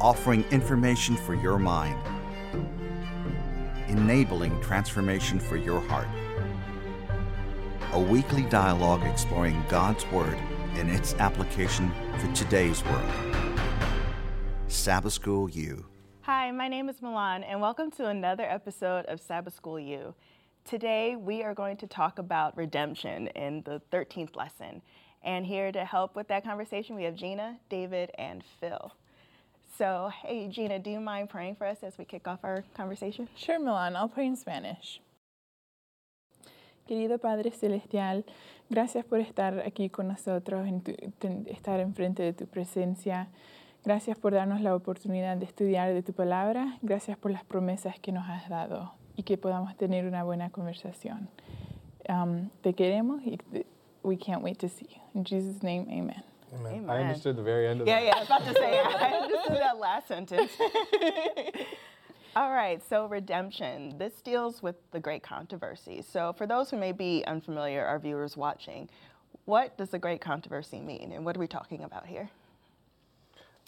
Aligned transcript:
offering 0.00 0.44
information 0.52 1.16
for 1.16 1.34
your 1.34 1.58
mind, 1.58 1.98
enabling 3.88 4.60
transformation 4.60 5.40
for 5.40 5.56
your 5.56 5.80
heart. 5.80 6.06
A 7.92 8.00
weekly 8.00 8.42
dialogue 8.42 9.02
exploring 9.04 9.64
God's 9.68 10.06
Word 10.12 10.38
and 10.74 10.88
its 10.88 11.14
application 11.14 11.90
for 12.18 12.32
today's 12.32 12.84
world. 12.84 13.12
Sabbath 14.68 15.14
School 15.14 15.50
U. 15.50 15.84
Hi, 16.20 16.52
my 16.52 16.68
name 16.68 16.88
is 16.88 17.02
Milan, 17.02 17.42
and 17.42 17.60
welcome 17.60 17.90
to 17.92 18.06
another 18.06 18.44
episode 18.44 19.04
of 19.06 19.20
Sabbath 19.20 19.56
School 19.56 19.80
U. 19.80 20.14
Today, 20.64 21.16
we 21.16 21.42
are 21.42 21.54
going 21.54 21.76
to 21.78 21.88
talk 21.88 22.20
about 22.20 22.56
redemption 22.56 23.26
in 23.28 23.62
the 23.62 23.82
13th 23.90 24.36
lesson. 24.36 24.80
And 25.24 25.44
here 25.44 25.72
to 25.72 25.84
help 25.84 26.14
with 26.14 26.28
that 26.28 26.44
conversation, 26.44 26.94
we 26.94 27.02
have 27.02 27.16
Gina, 27.16 27.58
David, 27.68 28.12
and 28.16 28.44
Phil. 28.60 28.92
So, 29.78 30.10
hey, 30.24 30.48
Gina, 30.48 30.80
do 30.80 30.90
you 30.90 30.98
mind 30.98 31.30
praying 31.30 31.54
for 31.54 31.64
us 31.64 31.84
as 31.84 31.96
we 31.98 32.04
kick 32.04 32.26
off 32.26 32.40
our 32.42 32.64
conversation? 32.74 33.28
Sure, 33.36 33.60
Milan. 33.60 33.94
I'll 33.94 34.08
pray 34.08 34.26
in 34.26 34.34
Spanish. 34.34 35.00
Querido 36.88 37.20
Padre 37.20 37.52
Celestial, 37.52 38.24
gracias 38.70 39.04
por 39.04 39.20
estar 39.20 39.60
aquí 39.64 39.88
con 39.88 40.08
nosotros, 40.08 40.66
en 40.66 40.80
tu, 40.80 40.96
estar 41.46 41.78
enfrente 41.78 42.24
de 42.24 42.32
tu 42.32 42.46
presencia. 42.46 43.28
Gracias 43.84 44.18
por 44.18 44.32
darnos 44.32 44.60
la 44.62 44.74
oportunidad 44.74 45.36
de 45.36 45.44
estudiar 45.44 45.94
de 45.94 46.02
tu 46.02 46.12
palabra. 46.12 46.76
Gracias 46.82 47.16
por 47.16 47.30
las 47.30 47.44
promesas 47.44 48.00
que 48.00 48.10
nos 48.10 48.28
has 48.28 48.48
dado 48.48 48.94
y 49.14 49.22
que 49.22 49.38
podamos 49.38 49.76
tener 49.76 50.06
una 50.06 50.24
buena 50.24 50.50
conversación. 50.50 51.28
Um, 52.08 52.48
te 52.62 52.72
queremos 52.72 53.22
y 53.24 53.38
we 54.02 54.16
can't 54.16 54.42
wait 54.42 54.58
to 54.58 54.68
see 54.68 54.88
you. 54.88 55.00
In 55.14 55.24
Jesus' 55.24 55.62
name, 55.62 55.86
amen. 55.88 56.24
Amen. 56.54 56.72
Amen. 56.72 56.90
I 56.90 57.02
understood 57.02 57.36
the 57.36 57.42
very 57.42 57.68
end 57.68 57.80
of 57.80 57.86
it. 57.86 57.90
Yeah, 57.90 58.00
that. 58.00 58.06
yeah, 58.06 58.12
I 58.16 58.18
was 58.20 58.28
about 58.28 58.44
to 58.46 58.54
say, 58.54 58.78
I 58.84 59.12
understood 59.22 59.56
that 59.56 59.78
last 59.78 60.08
sentence. 60.08 60.52
All 62.36 62.52
right, 62.52 62.80
so 62.88 63.06
redemption. 63.06 63.98
This 63.98 64.20
deals 64.22 64.62
with 64.62 64.76
the 64.92 65.00
great 65.00 65.22
controversy. 65.22 66.02
So, 66.02 66.32
for 66.34 66.46
those 66.46 66.70
who 66.70 66.76
may 66.76 66.92
be 66.92 67.24
unfamiliar, 67.26 67.84
our 67.84 67.98
viewers 67.98 68.36
watching, 68.36 68.88
what 69.44 69.76
does 69.76 69.90
the 69.90 69.98
great 69.98 70.20
controversy 70.20 70.80
mean, 70.80 71.12
and 71.12 71.24
what 71.24 71.36
are 71.36 71.40
we 71.40 71.48
talking 71.48 71.82
about 71.82 72.06
here? 72.06 72.30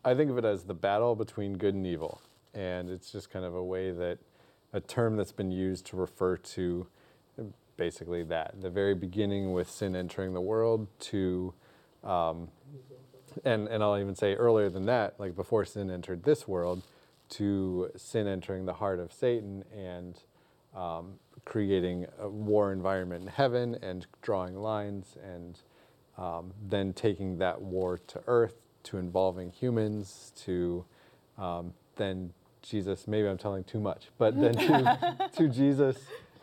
I 0.04 0.14
think 0.14 0.30
of 0.30 0.38
it 0.38 0.44
as 0.44 0.64
the 0.64 0.74
battle 0.74 1.14
between 1.14 1.58
good 1.58 1.74
and 1.74 1.86
evil. 1.86 2.22
And 2.54 2.90
it's 2.90 3.12
just 3.12 3.30
kind 3.30 3.44
of 3.44 3.54
a 3.54 3.62
way 3.62 3.90
that 3.90 4.18
a 4.72 4.80
term 4.80 5.16
that's 5.16 5.32
been 5.32 5.50
used 5.50 5.86
to 5.86 5.96
refer 5.96 6.36
to 6.36 6.86
basically 7.76 8.22
that 8.24 8.54
the 8.60 8.68
very 8.68 8.94
beginning 8.94 9.52
with 9.52 9.70
sin 9.70 9.96
entering 9.96 10.34
the 10.34 10.40
world 10.40 10.86
to 10.98 11.54
um, 12.04 12.48
and 13.44 13.68
and 13.68 13.82
I'll 13.82 13.98
even 13.98 14.14
say 14.14 14.34
earlier 14.34 14.68
than 14.68 14.86
that 14.86 15.14
like 15.18 15.36
before 15.36 15.64
sin 15.64 15.90
entered 15.90 16.24
this 16.24 16.48
world 16.48 16.82
to 17.30 17.90
sin 17.96 18.26
entering 18.26 18.66
the 18.66 18.74
heart 18.74 18.98
of 18.98 19.12
Satan 19.12 19.64
and 19.76 20.18
um, 20.76 21.14
creating 21.44 22.06
a 22.18 22.28
war 22.28 22.72
environment 22.72 23.22
in 23.22 23.28
heaven 23.28 23.76
and 23.82 24.06
drawing 24.22 24.56
lines 24.56 25.16
and 25.24 25.60
um, 26.18 26.52
then 26.68 26.92
taking 26.92 27.38
that 27.38 27.60
war 27.60 27.98
to 27.98 28.20
earth 28.26 28.54
to 28.84 28.98
involving 28.98 29.50
humans 29.50 30.32
to 30.44 30.84
um, 31.38 31.72
then 31.96 32.32
Jesus 32.62 33.06
maybe 33.06 33.28
I'm 33.28 33.38
telling 33.38 33.64
too 33.64 33.80
much 33.80 34.08
but 34.18 34.38
then 34.40 34.54
to, 34.54 35.30
to 35.36 35.48
Jesus 35.48 35.96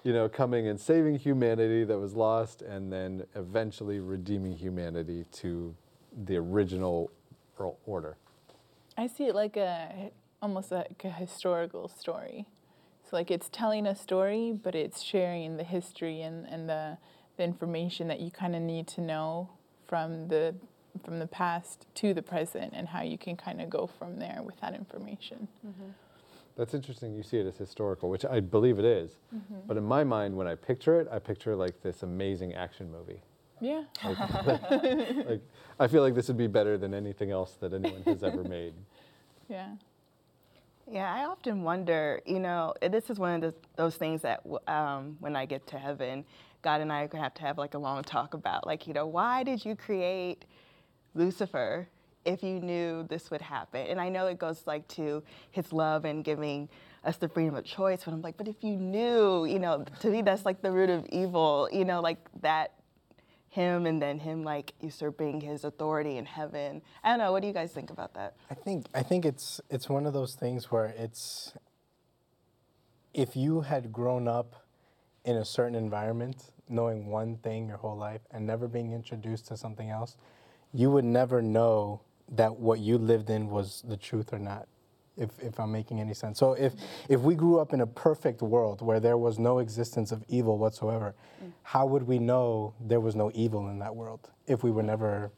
you 0.08 0.14
know, 0.14 0.30
coming 0.30 0.70
and 0.70 0.80
saving 0.80 1.20
humanity 1.20 1.84
that 1.84 2.00
was 2.00 2.14
lost, 2.14 2.62
and 2.62 2.94
then 2.94 3.26
eventually 3.36 4.00
redeeming 4.00 4.54
humanity 4.54 5.26
to 5.34 5.76
the 6.24 6.38
original 6.38 7.12
order. 7.86 8.16
I 8.98 9.08
see 9.08 9.26
it 9.26 9.36
like 9.36 9.58
a 9.58 10.12
almost 10.42 10.72
like 10.72 11.02
a 11.04 11.10
historical 11.10 11.90
story. 11.90 12.46
So 13.04 13.18
like 13.18 13.30
it's 13.30 13.50
telling 13.50 13.86
a 13.86 13.98
story, 13.98 14.54
but 14.54 14.76
it's 14.76 15.02
sharing 15.02 15.58
the 15.58 15.66
history 15.66 16.22
and, 16.22 16.48
and 16.48 16.70
the, 16.70 16.98
the 17.36 17.44
information 17.44 18.08
that 18.08 18.22
you 18.22 18.32
kind 18.32 18.56
of 18.56 18.62
need 18.62 18.88
to 18.88 19.02
know 19.02 19.50
from 19.90 20.30
the 20.30 20.56
from 21.04 21.20
the 21.20 21.28
past 21.28 21.86
to 21.96 22.14
the 22.14 22.22
present, 22.22 22.72
and 22.74 22.88
how 22.88 23.02
you 23.02 23.18
can 23.18 23.36
kind 23.36 23.60
of 23.60 23.70
go 23.70 23.88
from 23.88 24.20
there 24.20 24.40
with 24.42 24.58
that 24.62 24.74
information. 24.74 25.50
Mm-hmm. 25.68 25.90
That's 26.58 26.74
interesting. 26.74 27.16
You 27.16 27.22
see 27.22 27.38
it 27.38 27.46
as 27.46 27.58
historical, 27.58 28.10
which 28.10 28.26
I 28.26 28.40
believe 28.40 28.80
it 28.80 28.86
is. 28.86 29.18
Mm-hmm. 29.34 29.56
But 29.68 29.78
in 29.78 29.84
my 29.84 30.04
mind, 30.04 30.36
when 30.36 30.48
I 30.48 30.56
picture 30.56 31.00
it, 31.00 31.08
I 31.12 31.20
picture 31.20 31.56
like 31.56 31.82
this 31.82 32.02
amazing 32.02 32.56
action 32.56 32.92
movie. 32.92 33.22
Yeah. 33.62 33.84
Like, 34.04 34.20
like, 34.46 35.28
like, 35.28 35.42
I 35.80 35.88
feel 35.88 36.02
like 36.02 36.16
this 36.16 36.28
would 36.28 36.38
be 36.38 36.48
better 36.48 36.78
than 36.78 36.94
anything 36.94 37.32
else 37.32 37.54
that 37.60 37.74
anyone 37.74 38.02
has 38.04 38.24
ever 38.24 38.44
made. 38.44 38.74
Yeah. 39.48 39.70
Yeah, 40.90 41.14
I 41.14 41.26
often 41.26 41.64
wonder, 41.64 42.22
you 42.26 42.40
know, 42.40 42.74
this 42.82 43.10
is 43.10 43.20
one 43.20 43.36
of 43.36 43.42
the, 43.42 43.54
those 43.76 43.96
things 43.96 44.22
that 44.22 44.42
um, 44.68 45.18
when 45.20 45.36
I 45.36 45.46
get 45.46 45.68
to 45.68 45.78
heaven, 45.78 46.24
God 46.62 46.82
and 46.82 46.92
I 46.92 47.04
are 47.04 47.08
going 47.08 47.20
to 47.20 47.24
have 47.24 47.34
to 47.36 47.42
have 47.42 47.58
like 47.58 47.74
a 47.74 47.78
long 47.78 48.04
talk 48.04 48.34
about, 48.34 48.66
like, 48.66 48.88
you 48.88 48.94
know, 48.94 49.06
why 49.06 49.44
did 49.44 49.66
you 49.66 49.76
create 49.76 50.46
Lucifer 51.14 51.88
if 52.28 52.44
you 52.44 52.60
knew 52.60 53.08
this 53.10 53.32
would 53.32 53.42
happen. 53.42 53.88
And 53.88 54.00
I 54.00 54.10
know 54.10 54.28
it 54.28 54.38
goes 54.38 54.64
like 54.68 54.88
to 54.90 55.24
his 55.52 55.72
love 55.72 56.06
and 56.06 56.24
giving 56.24 56.70
us 57.04 57.18
the 57.18 57.30
freedom 57.30 57.56
of 57.56 57.64
choice, 57.64 58.02
but 58.04 58.14
I'm 58.14 58.22
like, 58.22 58.38
but 58.38 58.48
if 58.48 58.64
you 58.64 58.76
knew, 58.76 59.46
you 59.46 59.60
know, 59.60 59.86
to 60.02 60.10
me 60.10 60.22
that's 60.22 60.46
like 60.46 60.62
the 60.62 60.72
root 60.72 60.90
of 60.90 61.06
evil, 61.10 61.70
you 61.72 61.86
know, 61.86 62.02
like 62.02 62.20
that 62.42 62.74
him 63.50 63.86
and 63.86 64.02
then 64.02 64.20
him 64.20 64.44
like 64.44 64.74
usurping 64.82 65.40
his 65.40 65.64
authority 65.64 66.18
in 66.18 66.26
heaven. 66.26 66.82
I 67.04 67.10
don't 67.10 67.20
know, 67.20 67.32
what 67.32 67.42
do 67.42 67.48
you 67.48 67.54
guys 67.54 67.72
think 67.72 67.90
about 67.90 68.14
that? 68.16 68.36
I 68.52 68.54
think 68.54 68.88
I 68.94 69.04
think 69.04 69.26
it's 69.26 69.62
it's 69.70 69.88
one 69.88 70.06
of 70.06 70.14
those 70.14 70.36
things 70.36 70.70
where 70.70 70.94
it's 70.98 71.54
if 73.14 73.36
you 73.36 73.62
had 73.62 73.92
grown 73.92 74.28
up 74.28 74.66
in 75.24 75.38
a 75.38 75.46
certain 75.46 75.76
environment, 75.76 76.52
knowing 76.68 77.08
one 77.08 77.38
thing 77.38 77.68
your 77.68 77.78
whole 77.78 77.98
life 77.98 78.22
and 78.32 78.46
never 78.46 78.68
being 78.68 78.92
introduced 78.92 79.48
to 79.48 79.58
something 79.58 79.90
else, 79.90 80.18
you 80.74 80.92
would 80.92 81.06
never 81.06 81.42
know 81.42 82.02
that 82.32 82.58
what 82.58 82.80
you 82.80 82.98
lived 82.98 83.30
in 83.30 83.50
was 83.50 83.84
the 83.88 83.98
truth 83.98 84.34
or 84.34 84.40
not 84.40 84.68
if, 85.18 85.32
if 85.40 85.60
I'm 85.60 85.72
making 85.72 86.00
any 86.00 86.14
sense. 86.14 86.40
So 86.40 86.54
if 86.54 86.74
if 87.10 87.22
we 87.22 87.36
grew 87.36 87.60
up 87.60 87.74
in 87.74 87.82
a 87.82 87.88
perfect 87.88 88.42
world 88.42 88.82
where 88.82 89.00
there 89.00 89.18
was 89.18 89.40
no 89.40 89.60
existence 89.60 90.12
of 90.12 90.24
evil 90.28 90.58
whatsoever, 90.58 91.16
mm. 91.44 91.52
how 91.64 91.86
would 91.88 92.04
we 92.04 92.20
know 92.20 92.74
there 92.80 93.00
was 93.00 93.16
no 93.16 93.32
evil 93.34 93.68
in 93.70 93.80
that 93.80 93.96
world 93.96 94.30
if 94.46 94.64
we 94.64 94.72
were 94.72 94.84
never 94.84 95.32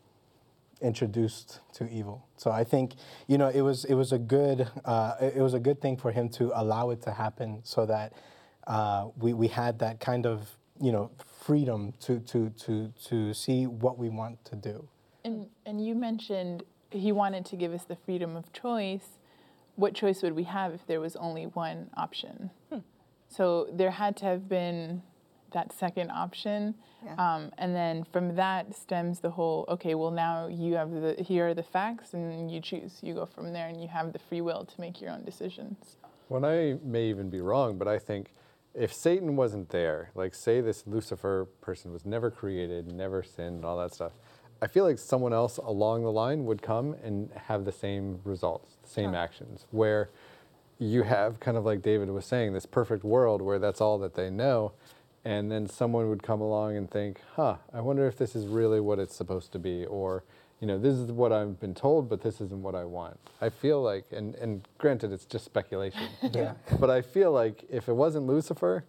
introduced 0.81 1.61
to 1.73 1.89
evil? 1.89 2.27
So 2.37 2.51
I 2.51 2.63
think 2.63 2.95
you 3.27 3.37
know 3.37 3.47
it 3.47 3.61
was 3.61 3.85
it 3.85 3.95
was 3.95 4.11
a 4.11 4.19
good 4.19 4.67
uh, 4.85 5.15
it 5.21 5.41
was 5.41 5.53
a 5.53 5.59
good 5.59 5.81
thing 5.81 5.97
for 5.97 6.11
him 6.11 6.29
to 6.29 6.51
allow 6.53 6.89
it 6.89 7.01
to 7.03 7.11
happen 7.11 7.61
so 7.63 7.85
that 7.85 8.13
uh, 8.67 9.07
we 9.17 9.33
we 9.33 9.47
had 9.47 9.79
that 9.79 9.99
kind 9.99 10.25
of 10.25 10.57
you 10.81 10.91
know 10.91 11.09
freedom 11.41 11.93
to 12.01 12.19
to 12.19 12.49
to 12.51 12.91
to 13.05 13.33
see 13.33 13.65
what 13.65 13.97
we 13.97 14.09
want 14.09 14.43
to 14.45 14.55
do. 14.55 14.87
And 15.23 15.47
and 15.65 15.83
you 15.85 15.95
mentioned 15.95 16.63
he 16.91 17.11
wanted 17.11 17.45
to 17.47 17.55
give 17.55 17.73
us 17.73 17.83
the 17.83 17.95
freedom 17.95 18.35
of 18.35 18.51
choice. 18.53 19.19
What 19.75 19.93
choice 19.93 20.21
would 20.21 20.35
we 20.35 20.43
have 20.43 20.73
if 20.73 20.85
there 20.87 20.99
was 20.99 21.15
only 21.15 21.45
one 21.45 21.89
option? 21.95 22.51
Hmm. 22.69 22.79
So 23.29 23.67
there 23.71 23.91
had 23.91 24.17
to 24.17 24.25
have 24.25 24.49
been 24.49 25.03
that 25.53 25.71
second 25.71 26.11
option. 26.11 26.75
Yeah. 27.03 27.13
Um, 27.13 27.51
and 27.57 27.75
then 27.75 28.03
from 28.03 28.35
that 28.35 28.75
stems 28.75 29.19
the 29.19 29.29
whole 29.29 29.65
okay, 29.69 29.95
well, 29.95 30.11
now 30.11 30.47
you 30.47 30.75
have 30.75 30.91
the, 30.91 31.15
here 31.19 31.49
are 31.49 31.53
the 31.53 31.63
facts 31.63 32.13
and 32.13 32.51
you 32.51 32.59
choose. 32.59 32.99
You 33.01 33.13
go 33.13 33.25
from 33.25 33.53
there 33.53 33.67
and 33.67 33.81
you 33.81 33.87
have 33.87 34.13
the 34.13 34.19
free 34.19 34.41
will 34.41 34.65
to 34.65 34.81
make 34.81 35.01
your 35.01 35.11
own 35.11 35.23
decisions. 35.23 35.97
Well, 36.27 36.45
I 36.45 36.77
may 36.83 37.09
even 37.09 37.29
be 37.29 37.41
wrong, 37.41 37.77
but 37.77 37.87
I 37.87 37.97
think 37.97 38.33
if 38.75 38.93
Satan 38.93 39.35
wasn't 39.35 39.69
there, 39.69 40.11
like 40.13 40.35
say 40.35 40.61
this 40.61 40.85
Lucifer 40.85 41.47
person 41.61 41.91
was 41.91 42.05
never 42.05 42.29
created, 42.29 42.91
never 42.91 43.23
sinned, 43.23 43.57
and 43.57 43.65
all 43.65 43.77
that 43.77 43.93
stuff, 43.93 44.11
I 44.61 44.67
feel 44.67 44.83
like 44.83 44.99
someone 44.99 45.33
else 45.33 45.57
along 45.57 46.03
the 46.03 46.11
line 46.11 46.45
would 46.45 46.61
come 46.61 46.95
and 47.03 47.29
have 47.47 47.65
the 47.65 47.71
same 47.71 48.19
results, 48.23 48.77
the 48.83 48.89
same 48.89 49.15
actions, 49.15 49.65
where 49.71 50.09
you 50.79 51.03
have 51.03 51.39
kind 51.39 51.57
of 51.57 51.65
like 51.65 51.81
David 51.81 52.09
was 52.09 52.25
saying, 52.25 52.53
this 52.53 52.65
perfect 52.65 53.03
world 53.03 53.41
where 53.41 53.59
that's 53.59 53.81
all 53.81 53.97
that 53.99 54.15
they 54.15 54.29
know. 54.29 54.71
And 55.25 55.51
then 55.51 55.67
someone 55.67 56.09
would 56.09 56.23
come 56.23 56.39
along 56.39 56.77
and 56.77 56.89
think, 56.89 57.21
huh, 57.35 57.57
I 57.73 57.81
wonder 57.81 58.07
if 58.07 58.17
this 58.17 58.35
is 58.35 58.47
really 58.47 58.79
what 58.79 58.99
it's 58.99 59.13
supposed 59.13 59.51
to 59.51 59.59
be. 59.59 59.85
Or, 59.85 60.23
you 60.61 60.67
know, 60.67 60.79
this 60.79 60.95
is 60.95 61.11
what 61.11 61.33
I've 61.33 61.59
been 61.59 61.75
told, 61.75 62.09
but 62.09 62.21
this 62.21 62.39
isn't 62.39 62.61
what 62.61 62.73
I 62.73 62.85
want. 62.85 63.19
I 63.41 63.49
feel 63.49 63.81
like, 63.81 64.05
and, 64.11 64.35
and 64.35 64.65
granted, 64.77 65.11
it's 65.11 65.25
just 65.25 65.43
speculation. 65.43 66.07
yeah. 66.31 66.53
But 66.79 66.89
I 66.89 67.01
feel 67.01 67.33
like 67.33 67.65
if 67.69 67.89
it 67.89 67.93
wasn't 67.93 68.27
Lucifer, 68.27 68.85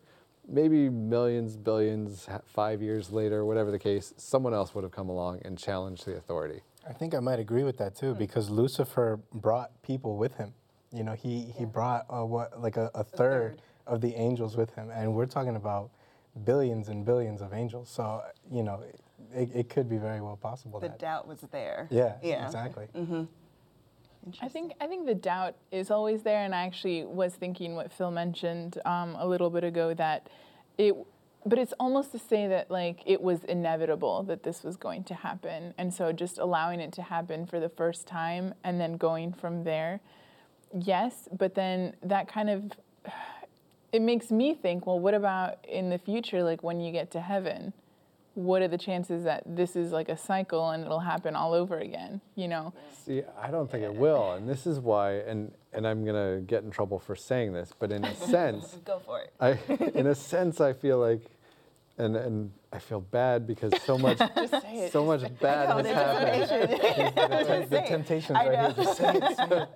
maybe 0.50 0.88
millions, 0.88 1.56
billions, 1.56 2.28
five 2.44 2.82
years 2.82 3.10
later, 3.10 3.44
whatever 3.44 3.70
the 3.70 3.78
case, 3.78 4.12
someone 4.16 4.52
else 4.52 4.74
would 4.74 4.84
have 4.84 4.92
come 4.92 5.08
along 5.08 5.40
and 5.44 5.56
challenged 5.56 6.04
the 6.04 6.16
authority. 6.16 6.60
I 6.88 6.92
think 6.92 7.14
I 7.14 7.20
might 7.20 7.38
agree 7.38 7.62
with 7.62 7.78
that 7.78 7.94
too, 7.94 8.14
because 8.14 8.50
Lucifer 8.50 9.20
brought 9.32 9.70
people 9.82 10.16
with 10.16 10.34
him. 10.36 10.54
You 10.92 11.04
know, 11.04 11.12
he, 11.12 11.52
he 11.56 11.64
brought 11.64 12.06
uh, 12.10 12.24
what 12.24 12.60
like 12.60 12.76
a, 12.76 12.90
a, 12.94 13.04
third 13.04 13.62
of 13.86 14.00
the 14.00 14.14
angels 14.14 14.56
with 14.56 14.74
him, 14.74 14.90
and 14.90 15.14
we're 15.14 15.26
talking 15.26 15.56
about 15.56 15.90
billions 16.44 16.88
and 16.88 17.04
billions 17.04 17.42
of 17.42 17.52
angels. 17.52 17.88
So 17.88 18.22
you 18.50 18.64
know, 18.64 18.82
it, 19.32 19.50
it 19.54 19.68
could 19.68 19.88
be 19.88 19.98
very 19.98 20.20
well 20.20 20.36
possible. 20.36 20.80
The 20.80 20.88
that 20.88 20.98
doubt 20.98 21.28
was 21.28 21.40
there. 21.52 21.86
Yeah. 21.90 22.14
Yeah. 22.22 22.46
Exactly. 22.46 22.88
Mm-hmm. 22.96 23.24
I 24.40 24.48
think 24.48 24.72
I 24.80 24.86
think 24.86 25.06
the 25.06 25.14
doubt 25.14 25.54
is 25.72 25.90
always 25.90 26.22
there, 26.22 26.44
and 26.44 26.54
I 26.54 26.64
actually 26.66 27.04
was 27.04 27.34
thinking 27.34 27.74
what 27.74 27.92
Phil 27.92 28.10
mentioned 28.10 28.78
um, 28.84 29.16
a 29.18 29.26
little 29.26 29.50
bit 29.50 29.64
ago 29.64 29.94
that 29.94 30.28
it, 30.76 30.94
but 31.46 31.58
it's 31.58 31.72
almost 31.80 32.12
to 32.12 32.18
say 32.18 32.46
that 32.48 32.70
like 32.70 33.02
it 33.06 33.22
was 33.22 33.44
inevitable 33.44 34.22
that 34.24 34.42
this 34.42 34.62
was 34.62 34.76
going 34.76 35.04
to 35.04 35.14
happen, 35.14 35.74
and 35.78 35.92
so 35.92 36.12
just 36.12 36.38
allowing 36.38 36.80
it 36.80 36.92
to 36.92 37.02
happen 37.02 37.46
for 37.46 37.60
the 37.60 37.68
first 37.70 38.06
time 38.06 38.54
and 38.62 38.80
then 38.80 38.96
going 38.96 39.32
from 39.32 39.64
there, 39.64 40.00
yes, 40.78 41.28
but 41.36 41.54
then 41.54 41.94
that 42.02 42.28
kind 42.28 42.50
of 42.50 42.72
it 43.92 44.02
makes 44.02 44.30
me 44.30 44.54
think, 44.54 44.86
well, 44.86 45.00
what 45.00 45.14
about 45.14 45.64
in 45.66 45.90
the 45.90 45.98
future, 45.98 46.42
like 46.42 46.62
when 46.62 46.80
you 46.80 46.92
get 46.92 47.10
to 47.12 47.20
heaven? 47.20 47.72
What 48.44 48.62
are 48.62 48.68
the 48.68 48.78
chances 48.78 49.24
that 49.24 49.42
this 49.46 49.76
is 49.76 49.92
like 49.92 50.08
a 50.08 50.16
cycle 50.16 50.70
and 50.70 50.84
it'll 50.84 51.00
happen 51.00 51.36
all 51.36 51.52
over 51.52 51.78
again 51.78 52.20
you 52.34 52.48
know? 52.48 52.72
See 53.04 53.22
i 53.40 53.50
don't 53.50 53.70
think 53.70 53.84
it 53.84 53.94
will 53.94 54.32
and 54.32 54.48
this 54.48 54.66
is 54.66 54.78
why 54.78 55.14
and 55.14 55.52
and 55.72 55.86
i'm 55.86 56.04
going 56.04 56.16
to 56.16 56.42
get 56.44 56.62
in 56.64 56.70
trouble 56.70 56.98
for 56.98 57.14
saying 57.14 57.52
this 57.52 57.72
but 57.78 57.92
in 57.92 58.04
a 58.04 58.14
sense 58.36 58.78
go 58.84 58.98
for 59.04 59.20
it. 59.20 59.32
I 59.40 59.58
in 59.94 60.06
a 60.06 60.14
sense 60.14 60.60
i 60.60 60.72
feel 60.72 60.98
like 60.98 61.22
and 61.98 62.16
and 62.16 62.50
i 62.72 62.78
feel 62.78 63.00
bad 63.00 63.46
because 63.46 63.72
so 63.82 63.98
much 64.06 64.18
so 64.90 65.04
much 65.04 65.22
bad 65.38 65.68
has 65.68 65.86
happened. 65.86 67.16
the, 67.16 67.66
the 67.70 67.80
temptations 67.86 68.30
right 68.36 68.58
here 68.58 68.74
just 68.76 68.96
say 68.96 69.14
it, 69.14 69.36
say 69.48 69.66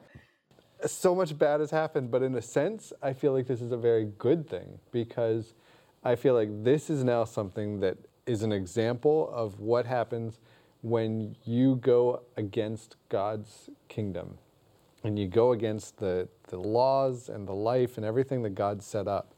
it. 0.83 0.91
so 0.91 1.15
much 1.15 1.37
bad 1.39 1.61
has 1.61 1.71
happened 1.71 2.11
but 2.11 2.23
in 2.23 2.35
a 2.35 2.43
sense 2.43 2.93
i 3.03 3.13
feel 3.13 3.33
like 3.33 3.47
this 3.47 3.61
is 3.61 3.73
a 3.73 3.77
very 3.77 4.07
good 4.19 4.49
thing 4.49 4.79
because 4.91 5.55
i 6.03 6.15
feel 6.15 6.35
like 6.35 6.49
this 6.65 6.89
is 6.89 7.05
now 7.05 7.25
something 7.25 7.81
that 7.81 7.99
is 8.27 8.43
an 8.43 8.53
example 8.53 9.31
of 9.33 9.61
what 9.61 9.87
happens 9.87 10.41
when 10.83 11.37
you 11.45 11.77
go 11.77 12.23
against 12.37 12.97
God's 13.09 13.71
kingdom 13.89 14.39
and 15.03 15.19
you 15.19 15.29
go 15.29 15.53
against 15.53 15.99
the, 15.99 16.29
the 16.49 16.59
laws 16.59 17.29
and 17.29 17.47
the 17.47 17.55
life 17.55 17.97
and 17.97 18.05
everything 18.05 18.43
that 18.43 18.55
God 18.55 18.83
set 18.83 19.07
up. 19.07 19.35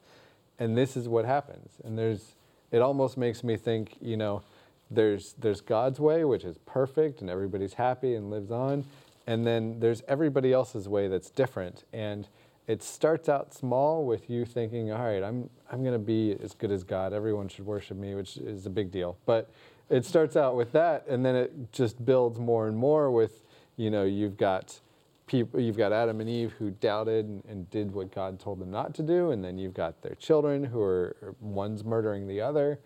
And 0.58 0.76
this 0.76 0.96
is 0.96 1.08
what 1.08 1.24
happens. 1.24 1.72
And 1.84 1.98
there's 1.98 2.34
it 2.72 2.82
almost 2.82 3.16
makes 3.16 3.44
me 3.44 3.56
think, 3.56 3.96
you 4.00 4.16
know, 4.16 4.42
there's 4.90 5.34
there's 5.38 5.60
God's 5.60 6.00
way, 6.00 6.24
which 6.24 6.44
is 6.44 6.58
perfect 6.66 7.20
and 7.20 7.30
everybody's 7.30 7.74
happy 7.74 8.14
and 8.14 8.30
lives 8.30 8.50
on. 8.50 8.84
And 9.26 9.46
then 9.46 9.80
there's 9.80 10.02
everybody 10.08 10.52
else's 10.52 10.88
way 10.88 11.08
that's 11.08 11.30
different. 11.30 11.84
And 11.92 12.28
it 12.66 12.82
starts 12.82 13.28
out 13.28 13.54
small 13.54 14.04
with 14.04 14.28
you 14.28 14.44
thinking, 14.44 14.90
all 14.90 15.04
right, 15.04 15.22
I'm, 15.22 15.48
I'm 15.70 15.82
going 15.82 15.92
to 15.92 15.98
be 15.98 16.36
as 16.42 16.54
good 16.54 16.72
as 16.72 16.82
God. 16.82 17.12
Everyone 17.12 17.48
should 17.48 17.64
worship 17.64 17.96
me, 17.96 18.14
which 18.14 18.36
is 18.38 18.66
a 18.66 18.70
big 18.70 18.90
deal. 18.90 19.16
But 19.24 19.50
it 19.88 20.04
starts 20.04 20.36
out 20.36 20.56
with 20.56 20.72
that, 20.72 21.06
and 21.06 21.24
then 21.24 21.36
it 21.36 21.72
just 21.72 22.04
builds 22.04 22.40
more 22.40 22.66
and 22.66 22.76
more 22.76 23.10
with, 23.10 23.44
you 23.76 23.90
know, 23.90 24.02
you've 24.02 24.36
got 24.36 24.80
people, 25.28 25.60
you've 25.60 25.76
got 25.76 25.92
Adam 25.92 26.20
and 26.20 26.28
Eve 26.28 26.52
who 26.58 26.70
doubted 26.72 27.26
and, 27.26 27.44
and 27.48 27.70
did 27.70 27.92
what 27.92 28.12
God 28.12 28.40
told 28.40 28.58
them 28.58 28.70
not 28.70 28.94
to 28.96 29.02
do, 29.02 29.30
and 29.30 29.44
then 29.44 29.58
you've 29.58 29.74
got 29.74 30.02
their 30.02 30.16
children 30.16 30.64
who 30.64 30.80
are 30.82 31.36
one's 31.40 31.84
murdering 31.84 32.26
the 32.26 32.40
other, 32.40 32.80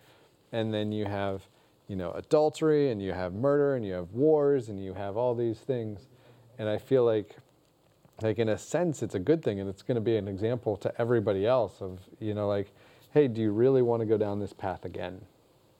and 0.51 0.71
then 0.71 0.91
you 0.91 1.05
have, 1.05 1.41
you 1.87 1.95
know, 1.95 2.11
adultery, 2.11 2.91
and 2.91 3.01
you 3.01 3.13
have 3.13 3.33
murder, 3.33 3.75
and 3.75 3.83
you 3.83 3.93
have 3.93 4.11
wars, 4.11 4.69
and 4.69 4.83
you 4.83 4.93
have 4.93 5.17
all 5.17 5.33
these 5.33 5.57
things. 5.57 6.07
And 6.59 6.69
I 6.69 6.77
feel 6.77 7.03
like 7.03 7.35
like 8.23 8.39
in 8.39 8.49
a 8.49 8.57
sense 8.57 9.03
it's 9.03 9.15
a 9.15 9.19
good 9.19 9.43
thing 9.43 9.59
and 9.59 9.69
it's 9.69 9.81
going 9.81 9.95
to 9.95 10.01
be 10.01 10.17
an 10.17 10.27
example 10.27 10.77
to 10.77 10.93
everybody 10.99 11.45
else 11.45 11.81
of 11.81 11.99
you 12.19 12.33
know 12.33 12.47
like 12.47 12.71
hey 13.13 13.27
do 13.27 13.41
you 13.41 13.51
really 13.51 13.81
want 13.81 14.01
to 14.01 14.05
go 14.05 14.17
down 14.17 14.39
this 14.39 14.53
path 14.53 14.85
again? 14.85 15.21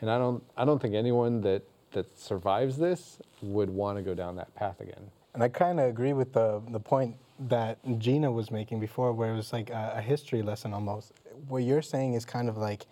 And 0.01 0.09
i 0.09 0.17
don't 0.17 0.43
i 0.57 0.65
don't 0.65 0.81
think 0.81 0.95
anyone 0.95 1.41
that 1.41 1.63
that 1.91 2.17
survives 2.17 2.77
this 2.77 3.19
would 3.41 3.69
want 3.69 3.97
to 3.97 4.01
go 4.01 4.13
down 4.13 4.35
that 4.37 4.53
path 4.55 4.79
again. 4.79 5.11
And 5.33 5.43
i 5.43 5.49
kind 5.49 5.79
of 5.79 5.87
agree 5.87 6.13
with 6.13 6.33
the 6.33 6.61
the 6.69 6.79
point 6.79 7.15
that 7.47 7.79
gina 7.97 8.31
was 8.31 8.51
making 8.51 8.79
before 8.79 9.11
where 9.13 9.33
it 9.33 9.35
was 9.35 9.51
like 9.51 9.69
a, 9.69 9.93
a 9.97 10.01
history 10.01 10.41
lesson 10.43 10.73
almost. 10.73 11.13
What 11.47 11.63
you're 11.63 11.81
saying 11.81 12.13
is 12.13 12.25
kind 12.25 12.49
of 12.49 12.57
like 12.57 12.85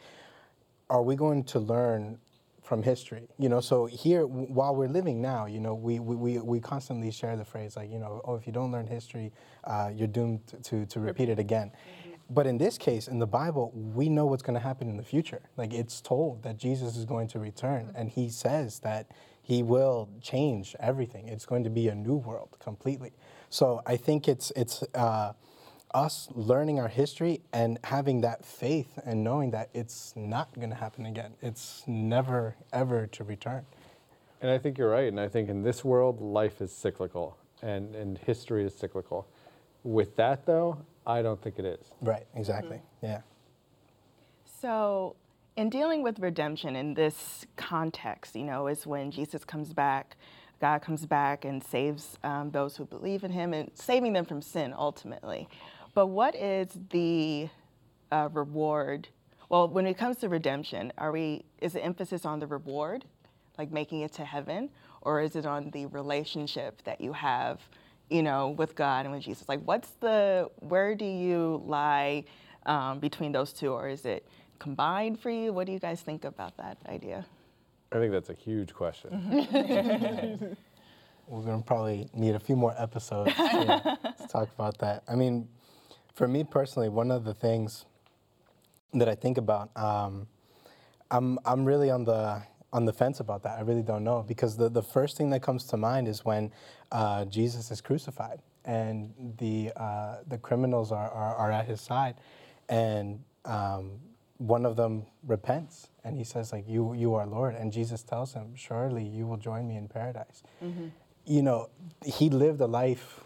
are 0.89 1.03
we 1.03 1.15
going 1.15 1.43
to 1.43 1.59
learn 1.59 2.17
from 2.69 2.83
history. 2.83 3.27
You 3.39 3.49
know, 3.49 3.61
so 3.61 3.87
here 3.87 4.27
while 4.27 4.75
we're 4.75 4.87
living 4.87 5.19
now, 5.23 5.47
you 5.47 5.59
know, 5.59 5.73
we, 5.73 5.99
we, 5.99 6.37
we 6.37 6.59
constantly 6.59 7.09
share 7.09 7.35
the 7.35 7.43
phrase 7.43 7.75
like, 7.75 7.91
you 7.91 7.97
know, 7.97 8.21
oh, 8.25 8.35
if 8.35 8.45
you 8.45 8.53
don't 8.53 8.71
learn 8.71 8.85
history, 8.85 9.33
uh, 9.63 9.89
you're 9.91 10.07
doomed 10.07 10.45
to, 10.45 10.57
to, 10.57 10.85
to 10.85 10.99
repeat 10.99 11.29
it 11.29 11.39
again. 11.39 11.71
Mm-hmm. 11.71 12.11
But 12.29 12.45
in 12.45 12.59
this 12.59 12.77
case, 12.77 13.07
in 13.07 13.17
the 13.17 13.25
Bible, 13.25 13.71
we 13.73 14.07
know 14.07 14.27
what's 14.27 14.43
going 14.43 14.53
to 14.53 14.59
happen 14.59 14.87
in 14.87 14.97
the 14.97 15.03
future. 15.03 15.41
Like 15.57 15.73
it's 15.73 15.99
told 15.99 16.43
that 16.43 16.57
Jesus 16.57 16.95
is 16.95 17.05
going 17.05 17.27
to 17.29 17.39
return, 17.39 17.85
mm-hmm. 17.85 17.95
and 17.95 18.07
he 18.07 18.29
says 18.29 18.77
that 18.81 19.09
he 19.41 19.63
will 19.63 20.07
change 20.21 20.75
everything. 20.79 21.27
It's 21.27 21.47
going 21.47 21.63
to 21.63 21.71
be 21.71 21.87
a 21.87 21.95
new 21.95 22.17
world 22.17 22.55
completely. 22.59 23.13
So 23.49 23.81
I 23.87 23.97
think 23.97 24.27
it's 24.27 24.51
it's 24.55 24.83
uh, 24.93 25.33
us 25.93 26.29
learning 26.33 26.79
our 26.79 26.87
history 26.87 27.41
and 27.51 27.79
having 27.83 28.21
that 28.21 28.45
faith 28.45 28.99
and 29.05 29.23
knowing 29.23 29.51
that 29.51 29.69
it's 29.73 30.13
not 30.15 30.53
going 30.53 30.69
to 30.69 30.75
happen 30.75 31.05
again. 31.05 31.33
It's 31.41 31.83
never, 31.87 32.55
ever 32.71 33.07
to 33.07 33.23
return. 33.23 33.65
And 34.41 34.51
I 34.51 34.57
think 34.57 34.77
you're 34.77 34.89
right. 34.89 35.07
And 35.07 35.19
I 35.19 35.27
think 35.27 35.49
in 35.49 35.63
this 35.63 35.83
world, 35.83 36.21
life 36.21 36.61
is 36.61 36.71
cyclical 36.71 37.37
and, 37.61 37.95
and 37.95 38.17
history 38.17 38.65
is 38.65 38.73
cyclical. 38.73 39.27
With 39.83 40.15
that, 40.17 40.45
though, 40.45 40.77
I 41.05 41.21
don't 41.21 41.41
think 41.41 41.59
it 41.59 41.65
is. 41.65 41.91
Right, 42.01 42.25
exactly. 42.35 42.77
Mm-hmm. 42.77 43.05
Yeah. 43.05 43.21
So, 44.61 45.15
in 45.55 45.69
dealing 45.69 46.03
with 46.03 46.19
redemption 46.19 46.75
in 46.75 46.93
this 46.93 47.45
context, 47.55 48.35
you 48.35 48.43
know, 48.43 48.67
is 48.67 48.85
when 48.85 49.11
Jesus 49.11 49.43
comes 49.43 49.73
back, 49.73 50.15
God 50.59 50.81
comes 50.81 51.05
back 51.05 51.45
and 51.45 51.63
saves 51.63 52.17
um, 52.23 52.51
those 52.51 52.75
who 52.75 52.85
believe 52.85 53.23
in 53.23 53.31
him 53.31 53.53
and 53.53 53.71
saving 53.73 54.13
them 54.13 54.25
from 54.25 54.41
sin 54.41 54.73
ultimately. 54.77 55.47
But 55.93 56.07
what 56.07 56.35
is 56.35 56.69
the 56.91 57.49
uh, 58.11 58.29
reward? 58.31 59.07
Well, 59.49 59.67
when 59.67 59.85
it 59.85 59.97
comes 59.97 60.17
to 60.17 60.29
redemption, 60.29 60.93
are 60.97 61.11
we 61.11 61.43
is 61.59 61.73
the 61.73 61.83
emphasis 61.83 62.25
on 62.25 62.39
the 62.39 62.47
reward, 62.47 63.05
like 63.57 63.71
making 63.71 64.01
it 64.01 64.13
to 64.13 64.25
heaven, 64.25 64.69
or 65.01 65.21
is 65.21 65.35
it 65.35 65.45
on 65.45 65.71
the 65.71 65.87
relationship 65.87 66.83
that 66.83 67.01
you 67.01 67.13
have, 67.13 67.59
you 68.09 68.21
know, 68.23 68.49
with 68.49 68.75
God 68.75 69.05
and 69.05 69.13
with 69.13 69.23
Jesus? 69.23 69.49
Like, 69.49 69.61
what's 69.63 69.89
the 69.99 70.49
where 70.59 70.95
do 70.95 71.05
you 71.05 71.63
lie 71.65 72.25
um, 72.65 72.99
between 72.99 73.31
those 73.31 73.51
two, 73.53 73.71
or 73.71 73.89
is 73.89 74.05
it 74.05 74.27
combined 74.59 75.19
for 75.19 75.31
you? 75.31 75.51
What 75.51 75.65
do 75.65 75.71
you 75.73 75.79
guys 75.79 76.01
think 76.01 76.25
about 76.25 76.57
that 76.57 76.77
idea? 76.87 77.25
I 77.91 77.97
think 77.97 78.11
that's 78.11 78.29
a 78.29 78.35
huge 78.35 78.73
question. 78.73 79.09
We're 81.27 81.41
gonna 81.41 81.63
probably 81.63 82.09
need 82.13 82.35
a 82.35 82.39
few 82.39 82.55
more 82.55 82.73
episodes 82.77 83.33
to, 83.35 83.97
to 84.17 84.27
talk 84.29 84.49
about 84.53 84.77
that. 84.79 85.03
I 85.07 85.15
mean, 85.15 85.47
for 86.13 86.27
me 86.27 86.43
personally, 86.43 86.89
one 86.89 87.11
of 87.11 87.23
the 87.23 87.33
things 87.33 87.85
that 88.93 89.07
I 89.07 89.15
think 89.15 89.37
about, 89.37 89.69
um, 89.77 90.27
I'm 91.11 91.39
I'm 91.45 91.65
really 91.65 91.89
on 91.89 92.05
the 92.05 92.43
on 92.71 92.85
the 92.85 92.93
fence 92.93 93.19
about 93.19 93.43
that. 93.43 93.57
I 93.57 93.61
really 93.61 93.81
don't 93.81 94.03
know 94.03 94.23
because 94.27 94.57
the, 94.57 94.69
the 94.69 94.83
first 94.83 95.17
thing 95.17 95.29
that 95.31 95.41
comes 95.41 95.65
to 95.65 95.77
mind 95.77 96.07
is 96.07 96.23
when 96.23 96.51
uh, 96.91 97.25
Jesus 97.25 97.71
is 97.71 97.81
crucified 97.81 98.41
and 98.65 99.13
the 99.37 99.71
uh, 99.75 100.17
the 100.27 100.37
criminals 100.37 100.91
are, 100.91 101.09
are, 101.09 101.35
are, 101.35 101.51
at 101.51 101.65
his 101.65 101.81
side, 101.81 102.15
and 102.67 103.23
um, 103.45 103.99
one 104.37 104.65
of 104.65 104.75
them 104.75 105.05
repents 105.25 105.89
and 106.03 106.17
he 106.17 106.23
says 106.23 106.51
like 106.51 106.67
you 106.67 106.93
you 106.93 107.13
are 107.15 107.25
Lord, 107.25 107.55
and 107.55 107.71
Jesus 107.71 108.03
tells 108.03 108.33
him, 108.33 108.55
surely 108.55 109.03
you 109.03 109.25
will 109.25 109.37
join 109.37 109.67
me 109.67 109.77
in 109.77 109.87
paradise. 109.87 110.43
Mm-hmm. 110.63 110.87
You 111.25 111.41
know, 111.41 111.69
he 112.05 112.29
lived 112.29 112.61
a 112.61 112.67
life 112.67 113.25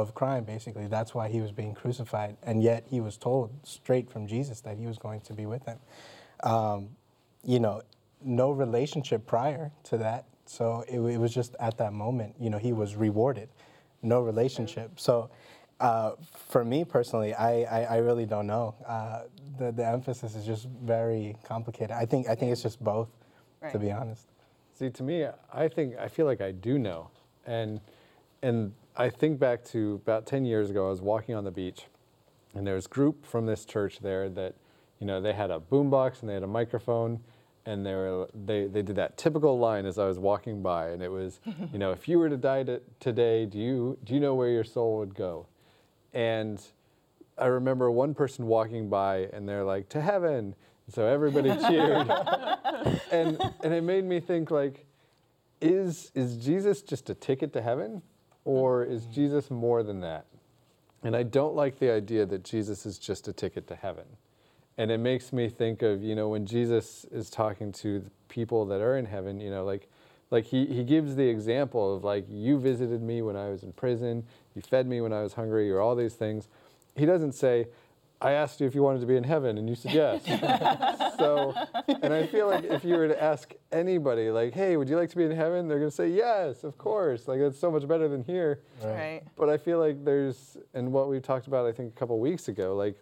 of 0.00 0.14
crime, 0.14 0.44
basically. 0.44 0.86
That's 0.86 1.14
why 1.14 1.28
he 1.28 1.40
was 1.40 1.52
being 1.52 1.74
crucified. 1.74 2.36
And 2.42 2.62
yet 2.62 2.84
he 2.88 3.00
was 3.00 3.16
told 3.16 3.50
straight 3.62 4.10
from 4.10 4.26
Jesus 4.26 4.60
that 4.62 4.76
he 4.76 4.86
was 4.86 4.98
going 4.98 5.20
to 5.22 5.32
be 5.32 5.46
with 5.46 5.64
him. 5.64 5.78
Um, 6.42 6.88
you 7.44 7.60
know, 7.60 7.82
no 8.22 8.50
relationship 8.50 9.26
prior 9.26 9.70
to 9.84 9.98
that. 9.98 10.26
So 10.46 10.84
it, 10.88 10.98
it, 10.98 11.18
was 11.18 11.32
just 11.32 11.54
at 11.60 11.78
that 11.78 11.92
moment, 11.92 12.34
you 12.38 12.50
know, 12.50 12.58
he 12.58 12.72
was 12.72 12.96
rewarded. 12.96 13.48
No 14.02 14.20
relationship. 14.20 14.98
So 14.98 15.30
uh, 15.80 16.12
for 16.48 16.64
me 16.64 16.84
personally, 16.84 17.32
I, 17.34 17.62
I, 17.62 17.82
I 17.84 17.96
really 17.98 18.26
don't 18.26 18.46
know. 18.46 18.74
Uh, 18.86 19.22
the, 19.58 19.72
the 19.72 19.86
emphasis 19.86 20.34
is 20.34 20.44
just 20.44 20.66
very 20.82 21.36
complicated. 21.44 21.92
I 21.92 22.04
think, 22.04 22.28
I 22.28 22.34
think 22.34 22.52
it's 22.52 22.62
just 22.62 22.82
both, 22.82 23.08
right. 23.60 23.72
to 23.72 23.78
be 23.78 23.90
honest. 23.90 24.26
See, 24.78 24.90
to 24.90 25.02
me, 25.02 25.26
I 25.52 25.68
think, 25.68 25.96
I 25.98 26.08
feel 26.08 26.26
like 26.26 26.40
I 26.40 26.50
do 26.50 26.78
know. 26.78 27.10
And, 27.46 27.80
and 28.42 28.72
I 28.96 29.10
think 29.10 29.40
back 29.40 29.64
to 29.66 29.94
about 30.04 30.24
10 30.24 30.44
years 30.44 30.70
ago, 30.70 30.86
I 30.86 30.90
was 30.90 31.00
walking 31.00 31.34
on 31.34 31.42
the 31.42 31.50
beach, 31.50 31.86
and 32.54 32.64
there 32.64 32.76
was 32.76 32.86
a 32.86 32.88
group 32.88 33.26
from 33.26 33.44
this 33.44 33.64
church 33.64 33.98
there 33.98 34.28
that, 34.28 34.54
you 35.00 35.06
know, 35.06 35.20
they 35.20 35.32
had 35.32 35.50
a 35.50 35.58
boombox 35.58 36.20
and 36.20 36.28
they 36.28 36.34
had 36.34 36.44
a 36.44 36.48
microphone, 36.48 37.18
and 37.66 37.84
they, 37.84 37.92
were, 37.92 38.28
they, 38.46 38.66
they 38.66 38.82
did 38.82 38.94
that 38.94 39.16
typical 39.16 39.58
line 39.58 39.84
as 39.84 39.98
I 39.98 40.06
was 40.06 40.20
walking 40.20 40.62
by, 40.62 40.90
and 40.90 41.02
it 41.02 41.10
was, 41.10 41.40
you 41.72 41.78
know, 41.78 41.90
if 41.90 42.06
you 42.06 42.20
were 42.20 42.28
to 42.28 42.36
die 42.36 42.62
to, 42.62 42.80
today, 43.00 43.46
do 43.46 43.58
you, 43.58 43.98
do 44.04 44.14
you 44.14 44.20
know 44.20 44.36
where 44.36 44.50
your 44.50 44.64
soul 44.64 44.98
would 44.98 45.14
go? 45.14 45.46
And 46.12 46.62
I 47.36 47.46
remember 47.46 47.90
one 47.90 48.14
person 48.14 48.46
walking 48.46 48.88
by, 48.88 49.28
and 49.32 49.48
they're 49.48 49.64
like, 49.64 49.88
to 49.88 50.00
heaven. 50.00 50.54
So 50.88 51.04
everybody 51.04 51.48
cheered. 51.68 52.08
and, 53.10 53.40
and 53.64 53.74
it 53.74 53.82
made 53.82 54.04
me 54.04 54.20
think, 54.20 54.52
like, 54.52 54.86
is, 55.60 56.12
is 56.14 56.36
Jesus 56.36 56.80
just 56.80 57.10
a 57.10 57.14
ticket 57.14 57.52
to 57.54 57.62
heaven? 57.62 58.02
Or 58.44 58.84
is 58.84 59.06
Jesus 59.06 59.50
more 59.50 59.82
than 59.82 60.00
that? 60.00 60.26
And 61.02 61.14
I 61.14 61.22
don't 61.22 61.54
like 61.54 61.78
the 61.78 61.90
idea 61.90 62.24
that 62.26 62.44
Jesus 62.44 62.86
is 62.86 62.98
just 62.98 63.28
a 63.28 63.32
ticket 63.32 63.66
to 63.68 63.74
heaven. 63.74 64.04
And 64.76 64.90
it 64.90 64.98
makes 64.98 65.32
me 65.32 65.48
think 65.48 65.82
of, 65.82 66.02
you 66.02 66.14
know, 66.14 66.28
when 66.28 66.46
Jesus 66.46 67.06
is 67.12 67.30
talking 67.30 67.72
to 67.72 68.04
people 68.28 68.64
that 68.66 68.80
are 68.80 68.96
in 68.96 69.06
heaven, 69.06 69.40
you 69.40 69.50
know, 69.50 69.64
like, 69.64 69.88
like 70.30 70.46
he, 70.46 70.66
he 70.66 70.82
gives 70.82 71.14
the 71.14 71.28
example 71.28 71.94
of 71.94 72.02
like, 72.02 72.24
you 72.28 72.58
visited 72.58 73.02
me 73.02 73.22
when 73.22 73.36
I 73.36 73.50
was 73.50 73.62
in 73.62 73.72
prison, 73.72 74.24
you 74.54 74.62
fed 74.62 74.86
me 74.86 75.00
when 75.00 75.12
I 75.12 75.22
was 75.22 75.34
hungry, 75.34 75.70
or 75.70 75.80
all 75.80 75.94
these 75.94 76.14
things. 76.14 76.48
He 76.96 77.06
doesn't 77.06 77.32
say, 77.32 77.68
I 78.24 78.32
asked 78.32 78.60
you 78.60 78.66
if 78.66 78.74
you 78.74 78.82
wanted 78.82 79.00
to 79.00 79.06
be 79.06 79.16
in 79.16 79.24
heaven, 79.24 79.58
and 79.58 79.68
you 79.68 79.74
said 79.74 79.92
yes. 79.92 80.24
so, 81.18 81.54
and 82.02 82.12
I 82.12 82.26
feel 82.26 82.48
like 82.48 82.64
if 82.64 82.82
you 82.82 82.96
were 82.96 83.08
to 83.08 83.22
ask 83.22 83.52
anybody, 83.70 84.30
like, 84.30 84.54
hey, 84.54 84.76
would 84.76 84.88
you 84.88 84.96
like 84.96 85.10
to 85.10 85.16
be 85.16 85.24
in 85.24 85.30
heaven? 85.30 85.68
They're 85.68 85.78
going 85.78 85.90
to 85.90 85.94
say 85.94 86.08
yes, 86.08 86.64
of 86.64 86.78
course. 86.78 87.28
Like, 87.28 87.40
that's 87.40 87.58
so 87.58 87.70
much 87.70 87.86
better 87.86 88.08
than 88.08 88.24
here. 88.24 88.60
Right. 88.82 89.22
But 89.36 89.50
I 89.50 89.58
feel 89.58 89.78
like 89.78 90.04
there's, 90.04 90.56
and 90.72 90.90
what 90.90 91.08
we 91.08 91.20
talked 91.20 91.46
about, 91.46 91.66
I 91.66 91.72
think, 91.72 91.92
a 91.94 91.98
couple 91.98 92.18
weeks 92.18 92.48
ago, 92.48 92.74
like, 92.74 92.96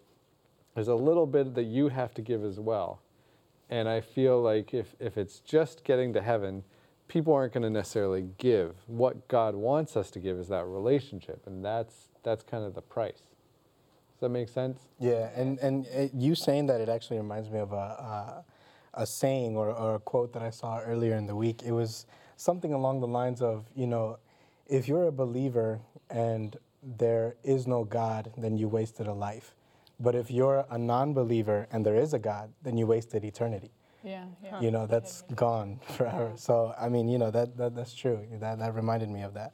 there's 0.75 0.89
a 0.89 0.95
little 0.95 1.25
bit 1.25 1.55
that 1.55 1.63
you 1.63 1.87
have 1.87 2.13
to 2.15 2.21
give 2.21 2.43
as 2.43 2.59
well. 2.59 3.01
And 3.69 3.87
I 3.87 4.01
feel 4.01 4.41
like 4.41 4.73
if, 4.73 4.93
if 4.99 5.17
it's 5.17 5.39
just 5.39 5.85
getting 5.85 6.11
to 6.13 6.21
heaven, 6.21 6.63
people 7.07 7.33
aren't 7.33 7.53
going 7.53 7.63
to 7.63 7.69
necessarily 7.69 8.25
give. 8.37 8.75
What 8.87 9.27
God 9.27 9.55
wants 9.55 9.95
us 9.95 10.11
to 10.11 10.19
give 10.19 10.37
is 10.37 10.47
that 10.49 10.65
relationship, 10.65 11.45
and 11.45 11.63
that's 11.63 12.09
that's 12.23 12.43
kind 12.43 12.63
of 12.63 12.73
the 12.73 12.81
price. 12.81 13.21
Does 14.13 14.21
that 14.21 14.29
make 14.29 14.49
sense? 14.49 14.79
Yeah, 14.99 15.29
and 15.35 15.59
and 15.59 15.87
uh, 15.95 16.07
you 16.13 16.35
saying 16.35 16.67
that 16.67 16.81
it 16.81 16.89
actually 16.89 17.17
reminds 17.17 17.49
me 17.49 17.59
of 17.59 17.73
a 17.73 17.75
a, 17.75 18.45
a 18.93 19.05
saying 19.05 19.57
or, 19.57 19.71
or 19.71 19.95
a 19.95 19.99
quote 19.99 20.33
that 20.33 20.41
I 20.41 20.49
saw 20.49 20.79
earlier 20.79 21.15
in 21.15 21.25
the 21.25 21.35
week. 21.35 21.63
It 21.63 21.71
was 21.71 22.05
something 22.37 22.73
along 22.73 22.99
the 22.99 23.07
lines 23.07 23.41
of, 23.41 23.65
you 23.75 23.87
know, 23.87 24.17
if 24.67 24.87
you're 24.87 25.07
a 25.07 25.11
believer 25.11 25.79
and 26.09 26.57
there 26.81 27.35
is 27.43 27.67
no 27.67 27.83
God, 27.83 28.31
then 28.37 28.57
you 28.57 28.67
wasted 28.67 29.07
a 29.07 29.13
life. 29.13 29.55
But 29.99 30.15
if 30.15 30.29
you're 30.29 30.65
a 30.69 30.77
non-believer 30.77 31.67
and 31.71 31.85
there 31.85 31.95
is 31.95 32.13
a 32.13 32.19
God, 32.19 32.51
then 32.61 32.77
you 32.77 32.85
wasted 32.85 33.23
eternity. 33.23 33.71
Yeah, 34.03 34.25
yeah. 34.43 34.59
You 34.59 34.71
know, 34.71 34.85
that's 34.85 35.21
gone 35.35 35.79
forever. 35.95 36.33
So 36.35 36.75
I 36.77 36.89
mean, 36.89 37.07
you 37.07 37.17
know, 37.17 37.31
that, 37.31 37.57
that 37.57 37.75
that's 37.75 37.93
true. 37.93 38.25
That 38.39 38.59
that 38.59 38.75
reminded 38.75 39.09
me 39.09 39.21
of 39.21 39.33
that. 39.35 39.53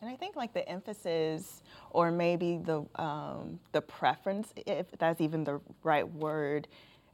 And 0.00 0.10
I 0.10 0.16
think 0.16 0.36
like 0.36 0.52
the 0.52 0.68
emphasis, 0.68 1.62
or 1.90 2.10
maybe 2.10 2.58
the 2.58 2.84
um, 2.96 3.58
the 3.72 3.80
preference, 3.80 4.52
if 4.66 4.86
that's 4.98 5.20
even 5.20 5.44
the 5.44 5.60
right 5.82 6.08
word, 6.08 6.68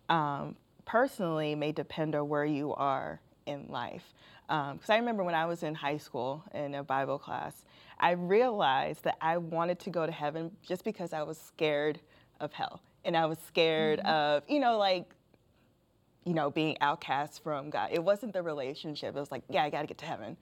um, 0.09 0.57
personally 0.85 1.55
may 1.55 1.73
depend 1.73 2.15
on 2.15 2.29
where 2.29 2.45
you 2.45 2.75
are 2.75 3.21
in 3.47 3.67
life. 3.69 4.13
Because 4.47 4.91
I 4.91 4.97
remember 4.97 5.25
when 5.25 5.35
I 5.35 5.47
was 5.47 5.63
in 5.63 5.75
high 5.75 5.97
school 5.97 6.45
in 6.53 6.75
a 6.75 6.83
Bible 6.83 7.19
class, 7.19 7.65
I 7.99 8.11
realized 8.11 9.05
that 9.05 9.17
I 9.21 9.39
wanted 9.39 9.79
to 9.81 9.91
go 9.91 10.05
to 10.05 10.13
heaven 10.13 10.51
just 10.63 10.85
because 10.85 11.15
I 11.15 11.23
was 11.23 11.39
scared 11.39 12.01
of 12.41 12.53
hell, 12.53 12.83
and 13.07 13.17
I 13.17 13.25
was 13.25 13.39
scared 13.47 14.01
of 14.01 14.43
you 14.49 14.61
know 14.61 14.77
like 14.77 15.07
you 16.27 16.33
know, 16.33 16.51
being 16.51 16.77
outcast 16.81 17.43
from 17.43 17.69
God. 17.69 17.91
It 17.93 18.03
wasn't 18.03 18.33
the 18.33 18.43
relationship. 18.43 19.15
It 19.15 19.21
was 19.21 19.31
like, 19.31 19.43
yeah, 19.51 19.63
I 19.63 19.69
got 19.69 19.83
to 19.83 19.87
get 19.87 19.99
to 19.99 20.07
heaven 20.07 20.39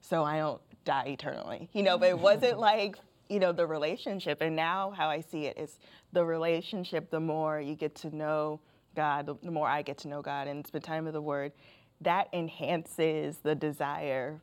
so 0.00 0.24
I 0.24 0.38
don't 0.38 0.60
die 0.84 1.06
eternally. 1.08 1.68
You 1.72 1.82
know, 1.82 1.98
but 1.98 2.08
it 2.08 2.18
wasn't 2.18 2.58
like, 2.70 2.96
you 3.28 3.38
know, 3.38 3.52
the 3.52 3.66
relationship. 3.66 4.40
And 4.40 4.56
now 4.56 4.92
how 4.96 5.08
I 5.08 5.20
see 5.20 5.46
it 5.46 5.58
is 5.58 5.78
the 6.12 6.24
relationship, 6.24 7.10
the 7.10 7.20
more 7.20 7.60
you 7.60 7.74
get 7.74 7.94
to 7.96 8.14
know 8.14 8.60
God, 8.96 9.26
the, 9.26 9.34
the 9.42 9.50
more 9.50 9.68
I 9.68 9.82
get 9.82 9.98
to 9.98 10.08
know 10.08 10.22
God 10.22 10.48
and 10.48 10.66
spend 10.66 10.84
time 10.84 11.04
with 11.04 11.14
the 11.14 11.22
Word, 11.22 11.52
that 12.00 12.28
enhances 12.32 13.38
the 13.38 13.54
desire 13.54 14.40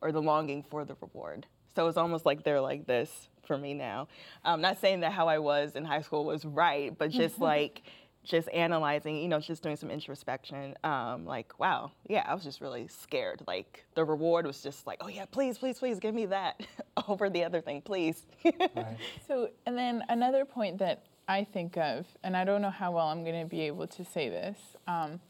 or 0.00 0.12
the 0.12 0.22
longing 0.22 0.62
for 0.62 0.84
the 0.84 0.96
reward. 1.00 1.46
So 1.74 1.88
it's 1.88 1.96
almost 1.96 2.24
like 2.24 2.44
they're 2.44 2.60
like 2.60 2.86
this 2.86 3.28
for 3.46 3.58
me 3.58 3.74
now. 3.74 4.08
I'm 4.44 4.60
not 4.60 4.80
saying 4.80 5.00
that 5.00 5.12
how 5.12 5.28
I 5.28 5.38
was 5.38 5.74
in 5.74 5.84
high 5.84 6.02
school 6.02 6.24
was 6.24 6.44
right, 6.44 6.96
but 6.96 7.10
just 7.10 7.38
like, 7.40 7.82
just 8.24 8.48
analyzing, 8.48 9.16
you 9.16 9.28
know, 9.28 9.38
just 9.38 9.62
doing 9.62 9.76
some 9.76 9.90
introspection, 9.90 10.74
um, 10.82 11.26
like, 11.26 11.58
wow, 11.58 11.92
yeah, 12.08 12.24
I 12.26 12.34
was 12.34 12.42
just 12.42 12.60
really 12.60 12.88
scared. 12.88 13.42
Like, 13.46 13.84
the 13.94 14.04
reward 14.04 14.46
was 14.46 14.62
just 14.62 14.86
like, 14.86 14.98
oh, 15.02 15.08
yeah, 15.08 15.26
please, 15.26 15.58
please, 15.58 15.78
please 15.78 15.98
give 15.98 16.14
me 16.14 16.26
that 16.26 16.66
over 17.08 17.28
the 17.28 17.44
other 17.44 17.60
thing, 17.60 17.82
please. 17.82 18.26
Right. 18.74 18.96
So, 19.28 19.50
and 19.66 19.76
then 19.76 20.02
another 20.08 20.44
point 20.44 20.78
that 20.78 21.04
I 21.28 21.44
think 21.44 21.76
of, 21.76 22.06
and 22.22 22.36
I 22.36 22.44
don't 22.44 22.62
know 22.62 22.70
how 22.70 22.92
well 22.92 23.08
I'm 23.08 23.24
going 23.24 23.40
to 23.40 23.48
be 23.48 23.62
able 23.62 23.86
to 23.86 24.04
say 24.04 24.28
this. 24.28 24.58
Um, 24.86 25.20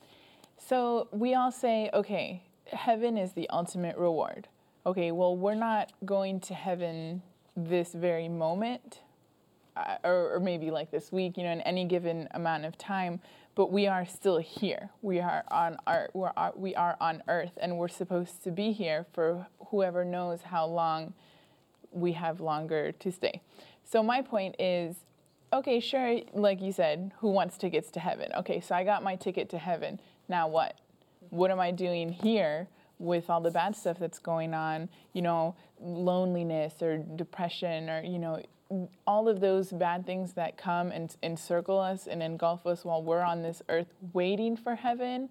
so 0.57 1.09
we 1.11 1.35
all 1.35 1.53
say, 1.53 1.91
okay, 1.93 2.43
heaven 2.73 3.19
is 3.19 3.33
the 3.33 3.49
ultimate 3.51 3.97
reward. 3.97 4.49
Okay, 4.87 5.13
well, 5.13 5.37
we're 5.37 5.55
not 5.55 5.93
going 6.05 6.41
to 6.41 6.55
heaven 6.55 7.23
this 7.57 7.93
very 7.93 8.29
moment, 8.29 9.01
or, 10.05 10.35
or 10.35 10.41
maybe 10.41 10.71
like 10.71 10.91
this 10.91 11.11
week, 11.11 11.37
you 11.37 11.45
know, 11.45 11.53
in 11.53 11.61
any 11.63 11.85
given 11.85 12.29
amount 12.33 12.65
of 12.65 12.79
time, 12.79 13.21
but 13.55 13.73
we 13.73 13.87
are 13.87 14.07
still 14.07 14.39
here. 14.39 14.91
We 15.03 15.21
are 15.21 15.45
on 15.49 15.79
our, 15.87 16.11
we're, 16.13 16.33
uh, 16.37 16.51
we 16.55 16.75
are 16.75 16.97
on 17.01 17.23
earth, 17.29 17.53
and 17.61 17.79
we're 17.79 17.89
supposed 17.89 18.43
to 18.45 18.51
be 18.51 18.73
here 18.73 19.07
for 19.13 19.47
whoever 19.71 20.05
knows 20.05 20.43
how 20.43 20.67
long 20.67 21.15
we 21.91 22.13
have 22.13 22.41
longer 22.41 22.93
to 22.93 23.13
stay. 23.13 23.41
So 23.85 24.03
my 24.03 24.23
point 24.23 24.57
is, 24.59 24.97
okay, 25.53 25.79
sure, 25.79 26.21
like 26.33 26.61
you 26.61 26.73
said, 26.73 27.13
who 27.19 27.31
wants 27.31 27.57
tickets 27.57 27.91
to 27.93 28.01
heaven? 28.01 28.31
Okay, 28.39 28.61
so 28.61 28.75
I 28.75 28.85
got 28.85 29.03
my 29.03 29.15
ticket 29.17 29.49
to 29.51 29.59
heaven. 29.59 30.01
Now 30.29 30.49
what? 30.49 30.79
What 31.31 31.51
am 31.51 31.61
I 31.61 31.71
doing 31.71 32.11
here 32.11 32.69
with 32.99 33.29
all 33.29 33.41
the 33.41 33.51
bad 33.51 33.77
stuff 33.77 33.99
that's 33.99 34.19
going 34.19 34.55
on? 34.55 34.89
You 35.13 35.23
know, 35.23 35.55
loneliness 35.81 36.83
or 36.83 36.99
depression 36.99 37.89
or 37.89 38.03
you 38.03 38.19
know, 38.19 38.43
all 39.07 39.29
of 39.29 39.41
those 39.41 39.73
bad 39.73 40.07
things 40.07 40.33
that 40.35 40.57
come 40.57 40.91
and 40.91 41.15
encircle 41.23 41.79
us 41.79 42.07
and 42.07 42.23
engulf 42.23 42.67
us 42.67 42.85
while 42.85 43.03
we're 43.03 43.23
on 43.23 43.43
this 43.43 43.63
earth 43.69 43.93
waiting 44.13 44.57
for 44.57 44.75
heaven. 44.75 45.29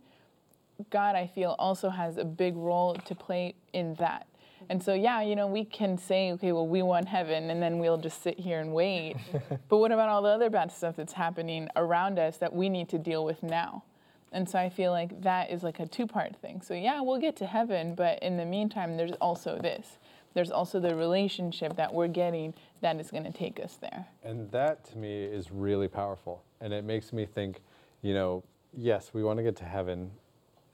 God, 0.89 1.15
I 1.15 1.27
feel, 1.27 1.55
also 1.59 1.89
has 1.89 2.17
a 2.17 2.25
big 2.25 2.55
role 2.55 2.95
to 2.95 3.15
play 3.15 3.55
in 3.73 3.95
that. 3.95 4.27
And 4.69 4.81
so, 4.81 4.93
yeah, 4.93 5.21
you 5.21 5.35
know, 5.35 5.47
we 5.47 5.65
can 5.65 5.97
say, 5.97 6.31
okay, 6.33 6.51
well, 6.51 6.67
we 6.67 6.81
want 6.81 7.07
heaven, 7.07 7.49
and 7.49 7.61
then 7.61 7.79
we'll 7.79 7.97
just 7.97 8.21
sit 8.21 8.39
here 8.39 8.59
and 8.59 8.73
wait. 8.73 9.17
but 9.69 9.77
what 9.77 9.91
about 9.91 10.09
all 10.09 10.21
the 10.21 10.29
other 10.29 10.49
bad 10.49 10.71
stuff 10.71 10.95
that's 10.95 11.13
happening 11.13 11.67
around 11.75 12.17
us 12.17 12.37
that 12.37 12.53
we 12.53 12.69
need 12.69 12.89
to 12.89 12.97
deal 12.97 13.25
with 13.25 13.43
now? 13.43 13.83
And 14.31 14.49
so 14.49 14.57
I 14.57 14.69
feel 14.69 14.91
like 14.91 15.21
that 15.21 15.51
is 15.51 15.63
like 15.63 15.79
a 15.79 15.85
two 15.85 16.07
part 16.07 16.35
thing. 16.37 16.61
So, 16.61 16.73
yeah, 16.73 17.01
we'll 17.01 17.19
get 17.19 17.35
to 17.37 17.45
heaven, 17.45 17.93
but 17.93 18.21
in 18.23 18.37
the 18.37 18.45
meantime, 18.45 18.97
there's 18.97 19.11
also 19.13 19.59
this. 19.59 19.97
There's 20.33 20.51
also 20.51 20.79
the 20.79 20.95
relationship 20.95 21.75
that 21.75 21.93
we're 21.93 22.07
getting 22.07 22.53
that 22.83 22.99
is 22.99 23.09
going 23.09 23.23
to 23.23 23.31
take 23.31 23.59
us 23.59 23.77
there. 23.81 24.05
And 24.23 24.51
that 24.51 24.83
to 24.91 24.97
me 24.97 25.23
is 25.23 25.51
really 25.51 25.87
powerful. 25.87 26.43
And 26.61 26.71
it 26.71 26.83
makes 26.83 27.11
me 27.11 27.25
think, 27.25 27.61
you 28.03 28.13
know, 28.13 28.43
yes, 28.77 29.09
we 29.13 29.23
want 29.23 29.37
to 29.37 29.43
get 29.43 29.55
to 29.57 29.65
heaven, 29.65 30.11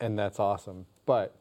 and 0.01 0.19
that's 0.19 0.39
awesome. 0.39 0.85
But 1.05 1.35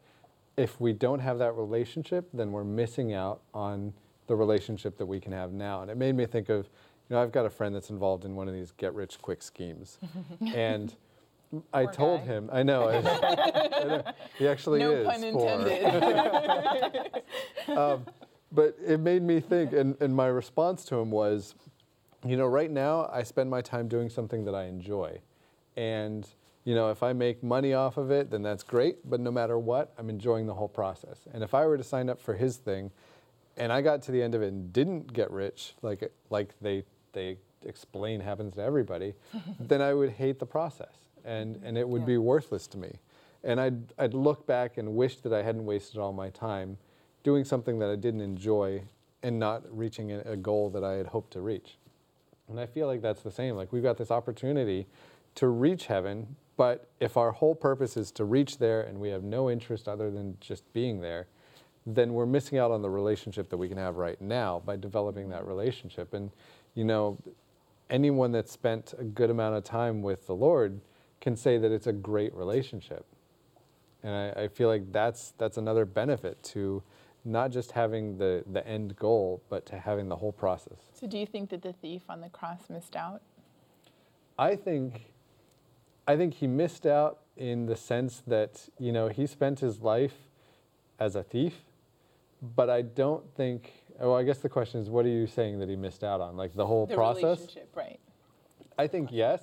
if 0.57 0.81
we 0.81 0.93
don't 0.93 1.21
have 1.21 1.39
that 1.39 1.53
relationship, 1.53 2.29
then 2.33 2.53
we're 2.53 2.65
missing 2.65 3.13
out 3.15 3.41
on 3.53 3.93
the 4.27 4.37
relationship 4.37 4.97
that 4.99 5.07
we 5.07 5.19
can 5.21 5.33
have 5.33 5.53
now. 5.53 5.83
And 5.83 5.91
it 5.91 5.97
made 5.97 6.15
me 6.15 6.27
think 6.27 6.49
of, 6.51 6.67
you 7.09 7.17
know, 7.17 7.23
I've 7.23 7.33
got 7.33 7.47
a 7.47 7.51
friend 7.51 7.75
that's 7.75 7.91
involved 7.91 8.25
in 8.25 8.35
one 8.35 8.47
of 8.49 8.55
these 8.55 8.71
get 8.73 8.95
rich 8.95 9.19
quick 9.23 9.43
schemes. 9.43 9.99
and 10.55 10.95
I 11.73 11.85
Poor 11.85 11.93
told 11.95 12.21
guy. 12.21 12.27
him, 12.27 12.51
I 12.53 12.63
know, 12.63 12.89
I, 12.89 12.97
I 12.99 13.01
know, 13.85 14.03
he 14.39 14.47
actually 14.49 14.81
No 14.81 14.93
is. 14.93 15.07
pun 15.07 15.25
intended. 15.25 15.85
um, 17.69 18.05
but 18.53 18.77
it 18.85 18.99
made 19.01 19.23
me 19.23 19.41
think, 19.41 19.73
and, 19.73 19.97
and 20.01 20.15
my 20.15 20.27
response 20.27 20.85
to 20.87 20.97
him 20.97 21.11
was, 21.11 21.55
you 22.25 22.37
know, 22.37 22.47
right 22.47 22.71
now 22.71 23.09
I 23.13 23.23
spend 23.23 23.51
my 23.51 23.61
time 23.61 23.89
doing 23.89 24.09
something 24.09 24.45
that 24.47 24.55
I 24.55 24.65
enjoy. 24.65 25.19
And, 25.77 26.27
you 26.65 26.75
know, 26.75 26.91
if 26.91 27.03
I 27.03 27.13
make 27.13 27.43
money 27.43 27.75
off 27.75 27.97
of 27.97 28.11
it, 28.11 28.31
then 28.31 28.43
that's 28.43 28.63
great. 28.63 29.09
But 29.09 29.21
no 29.21 29.31
matter 29.31 29.59
what, 29.59 29.93
I'm 29.99 30.11
enjoying 30.11 30.47
the 30.47 30.55
whole 30.55 30.69
process. 30.69 31.21
And 31.33 31.43
if 31.43 31.55
I 31.55 31.67
were 31.67 31.77
to 31.77 31.85
sign 31.85 32.09
up 32.09 32.21
for 32.21 32.35
his 32.35 32.57
thing 32.57 32.91
and 33.57 33.73
I 33.73 33.81
got 33.83 34.03
to 34.03 34.13
the 34.13 34.23
end 34.23 34.35
of 34.35 34.43
it 34.43 34.49
and 34.53 34.73
didn't 34.73 35.13
get 35.13 35.31
rich, 35.31 35.75
like, 35.83 36.11
like 36.31 36.55
they, 36.61 36.85
they 37.13 37.37
explain 37.65 38.21
happens 38.21 38.55
to 38.55 38.63
everybody, 38.63 39.15
then 39.61 39.81
I 39.83 39.95
would 39.95 40.11
hate 40.11 40.39
the 40.39 40.47
process 40.47 40.95
and, 41.25 41.61
and 41.63 41.77
it 41.79 41.89
would 41.89 42.03
Yeah. 42.03 42.07
be 42.07 42.19
worthless 42.19 42.67
to 42.69 42.79
me. 42.79 42.99
And 43.45 43.61
I'd, 43.61 43.93
I'd 43.99 44.15
look 44.15 44.47
back 44.47 44.79
and 44.79 44.97
wish 44.97 45.19
that 45.21 45.33
I 45.33 45.43
hadn't 45.43 45.65
wasted 45.65 45.99
all 46.01 46.13
my 46.13 46.31
time 46.31 46.77
doing 47.23 47.45
something 47.45 47.79
that 47.79 47.91
I 47.91 47.97
didn't 47.97 48.21
enjoy 48.21 48.83
and 49.23 49.39
not 49.39 49.63
reaching 49.77 50.13
a, 50.13 50.37
goal 50.37 50.71
that 50.71 50.85
I 50.85 50.93
had 50.93 51.09
hoped 51.09 51.33
to 51.33 51.41
reach. 51.41 51.77
And 52.49 52.59
I 52.59 52.67
feel 52.67 52.87
like 52.87 53.03
that's 53.03 53.23
the 53.23 53.31
same. 53.31 53.57
Like 53.57 53.73
we've 53.73 53.83
got 53.83 53.99
this 53.99 54.11
opportunity 54.11 54.87
to 55.35 55.49
reach 55.49 55.87
heaven, 55.87 56.37
but 56.57 56.89
if 57.01 57.17
our 57.17 57.33
whole 57.33 57.55
purpose 57.55 57.97
is 57.97 58.11
to 58.13 58.25
reach 58.25 58.59
there 58.59 58.83
and 58.83 58.99
we 58.99 59.09
have 59.11 59.25
no 59.25 59.51
interest 59.51 59.89
other 59.89 60.11
than 60.11 60.37
just 60.41 60.73
being 60.73 61.01
there, 61.01 61.27
then 61.87 62.13
we're 62.13 62.27
missing 62.27 62.59
out 62.59 62.71
on 62.71 62.83
the 62.83 62.91
relationship 62.91 63.49
that 63.51 63.57
we 63.57 63.69
can 63.69 63.79
have 63.79 63.97
right 63.97 64.21
now 64.21 64.63
by 64.65 64.77
developing 64.77 65.29
that 65.31 65.47
relationship. 65.47 66.15
And, 66.15 66.31
you 66.75 66.85
know, 66.85 67.19
anyone 67.91 68.33
that's 68.33 68.53
spent 68.53 68.95
a 68.99 69.05
good 69.05 69.31
amount 69.31 69.57
of 69.57 69.65
time 69.65 70.03
with 70.03 70.27
the 70.27 70.35
Lord 70.35 70.81
can 71.21 71.37
say 71.37 71.59
that 71.59 71.73
it's 71.73 71.87
a 71.87 71.93
great 71.93 72.35
relationship. 72.35 73.07
And 74.03 74.15
I, 74.15 74.45
I 74.45 74.49
feel 74.49 74.69
like 74.69 74.93
that's, 74.93 75.33
that's 75.39 75.57
another 75.57 75.85
benefit 75.85 76.43
to 76.45 76.83
not 77.29 77.51
just 77.51 77.73
having 77.73 78.17
the, 78.19 78.43
the 78.51 78.67
end 78.67 78.97
goal, 78.97 79.43
but 79.49 79.67
to 79.67 79.79
having 79.79 80.09
the 80.09 80.17
whole 80.17 80.33
process. 80.33 80.79
So, 80.95 81.07
do 81.07 81.19
you 81.19 81.27
think 81.27 81.51
that 81.51 81.63
the 81.63 81.73
thief 81.75 82.03
on 82.09 82.21
the 82.21 82.29
cross 82.29 82.71
missed 82.71 82.97
out? 82.97 83.23
I 84.39 84.57
think 84.57 85.13
I 86.07 86.17
think 86.17 86.35
he 86.35 86.47
missed 86.47 86.87
out 86.87 87.19
in 87.37 87.67
the 87.67 87.77
sense 87.77 88.23
that, 88.27 88.69
you 88.79 88.93
know, 88.93 89.09
he 89.09 89.27
spent 89.27 89.61
his 89.61 89.81
life 89.81 90.15
as 90.99 91.15
a 91.15 91.23
thief, 91.23 91.55
but 92.41 92.71
I 92.71 92.83
don't 92.83 93.25
think 93.37 93.73
well, 94.01 94.17
I 94.17 94.23
guess 94.23 94.39
the 94.39 94.49
question 94.49 94.81
is 94.81 94.89
what 94.89 95.05
are 95.05 95.11
you 95.11 95.27
saying 95.27 95.59
that 95.59 95.69
he 95.69 95.77
missed 95.77 96.03
out 96.05 96.21
on? 96.21 96.37
Like 96.37 96.55
the 96.55 96.67
whole 96.67 96.87
The 96.87 96.95
process? 96.95 97.23
relationship, 97.23 97.77
right? 97.77 98.01
I 98.79 98.87
think 98.87 99.11
yes. 99.13 99.43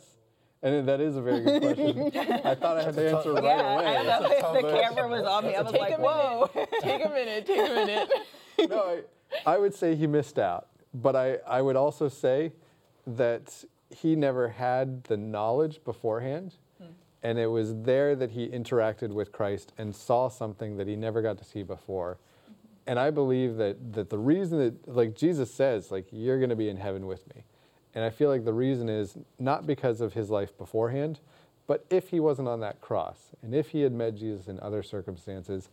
And 0.61 0.87
that 0.87 0.99
is 0.99 1.15
a 1.15 1.21
very 1.21 1.41
good 1.41 1.61
question. 1.61 2.11
I 2.43 2.55
thought 2.55 2.77
I 2.77 2.83
had 2.83 2.95
the 2.95 3.15
answer 3.15 3.33
right 3.33 3.43
yeah, 3.43 3.75
away. 3.75 3.85
I 3.85 4.03
know. 4.03 4.61
the 4.61 4.81
camera 4.81 5.07
was 5.07 5.23
on 5.23 5.45
me. 5.45 5.55
I 5.55 5.61
was 5.61 5.71
Take 5.71 5.81
like, 5.81 5.97
a 5.97 6.01
whoa. 6.01 6.49
minute. 6.55 6.69
Take 6.81 7.05
a 7.05 7.09
minute. 7.09 7.45
Take 7.45 7.59
a 7.59 7.73
minute. 7.73 8.09
no, 8.69 9.01
I, 9.45 9.53
I 9.53 9.57
would 9.57 9.75
say 9.75 9.95
he 9.95 10.07
missed 10.07 10.39
out. 10.39 10.67
But 10.93 11.15
I, 11.15 11.35
I 11.47 11.61
would 11.61 11.75
also 11.75 12.07
say 12.07 12.53
that 13.05 13.65
he 13.89 14.15
never 14.15 14.49
had 14.49 15.03
the 15.03 15.17
knowledge 15.17 15.83
beforehand. 15.83 16.55
Hmm. 16.79 16.87
And 17.21 17.37
it 17.37 17.47
was 17.47 17.75
there 17.83 18.15
that 18.15 18.31
he 18.31 18.47
interacted 18.47 19.09
with 19.09 19.31
Christ 19.31 19.73
and 19.77 19.95
saw 19.95 20.29
something 20.29 20.77
that 20.77 20.87
he 20.87 20.95
never 20.95 21.21
got 21.21 21.37
to 21.37 21.43
see 21.43 21.63
before. 21.63 22.17
Mm-hmm. 22.43 22.53
And 22.87 22.99
I 22.99 23.11
believe 23.11 23.57
that, 23.57 23.93
that 23.93 24.09
the 24.09 24.17
reason 24.17 24.57
that, 24.59 24.87
like 24.87 25.15
Jesus 25.15 25.53
says, 25.53 25.91
like, 25.91 26.07
you're 26.11 26.39
going 26.39 26.49
to 26.49 26.55
be 26.55 26.69
in 26.69 26.77
heaven 26.77 27.05
with 27.05 27.27
me. 27.35 27.43
And 27.95 28.03
I 28.03 28.09
feel 28.09 28.29
like 28.29 28.45
the 28.45 28.53
reason 28.53 28.89
is 28.89 29.17
not 29.39 29.65
because 29.65 30.01
of 30.01 30.13
his 30.13 30.29
life 30.29 30.55
beforehand, 30.57 31.19
but 31.65 31.85
if 31.89 32.09
he 32.09 32.19
wasn't 32.19 32.47
on 32.47 32.59
that 32.59 32.81
cross 32.81 33.31
and 33.41 33.55
if 33.55 33.69
he 33.69 33.81
had 33.81 33.93
met 33.93 34.15
Jesus 34.15 34.47
in 34.47 34.59
other 34.59 34.83
circumstances, 34.83 35.69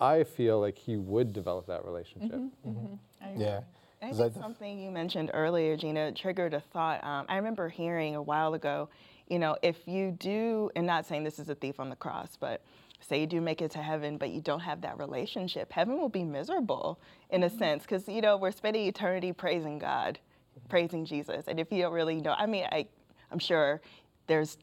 I 0.00 0.24
feel 0.24 0.60
like 0.60 0.76
he 0.76 0.96
would 0.96 1.32
develop 1.32 1.66
that 1.68 1.84
relationship. 1.84 2.32
Mm-hmm, 2.32 2.68
mm-hmm. 2.68 2.94
I 3.24 3.28
agree. 3.30 3.44
Yeah. 3.44 3.60
I 4.02 4.08
'Cause 4.08 4.18
think 4.18 4.34
something 4.34 4.80
you 4.80 4.90
mentioned 4.90 5.30
earlier, 5.32 5.76
Gina, 5.76 6.10
triggered 6.10 6.54
a 6.54 6.60
thought. 6.60 7.04
Um, 7.04 7.24
I 7.28 7.36
remember 7.36 7.68
hearing 7.68 8.16
a 8.16 8.22
while 8.22 8.54
ago, 8.54 8.88
you 9.28 9.38
know, 9.38 9.56
if 9.62 9.86
you 9.86 10.10
do, 10.10 10.70
and 10.74 10.84
not 10.84 11.06
saying 11.06 11.22
this 11.22 11.38
is 11.38 11.48
a 11.48 11.54
thief 11.54 11.78
on 11.78 11.88
the 11.88 11.94
cross, 11.94 12.36
but 12.36 12.62
say 13.00 13.20
you 13.20 13.26
do 13.28 13.40
make 13.40 13.62
it 13.62 13.70
to 13.72 13.78
heaven, 13.78 14.18
but 14.18 14.30
you 14.30 14.40
don't 14.40 14.60
have 14.60 14.80
that 14.80 14.98
relationship, 14.98 15.70
heaven 15.72 15.98
will 16.00 16.08
be 16.08 16.24
miserable 16.24 16.98
in 17.30 17.44
a 17.44 17.50
sense, 17.50 17.84
because, 17.84 18.08
you 18.08 18.20
know, 18.20 18.36
we're 18.36 18.50
spending 18.50 18.86
eternity 18.86 19.32
praising 19.32 19.78
God, 19.78 20.18
praising 20.68 21.04
Jesus. 21.04 21.44
And 21.48 21.58
if 21.60 21.70
you 21.72 21.82
don't 21.82 21.92
really 21.92 22.20
know, 22.20 22.34
I 22.36 22.46
mean, 22.46 22.66
I, 22.70 22.86
I'm 23.30 23.38
sure 23.38 23.80
there's 24.26 24.58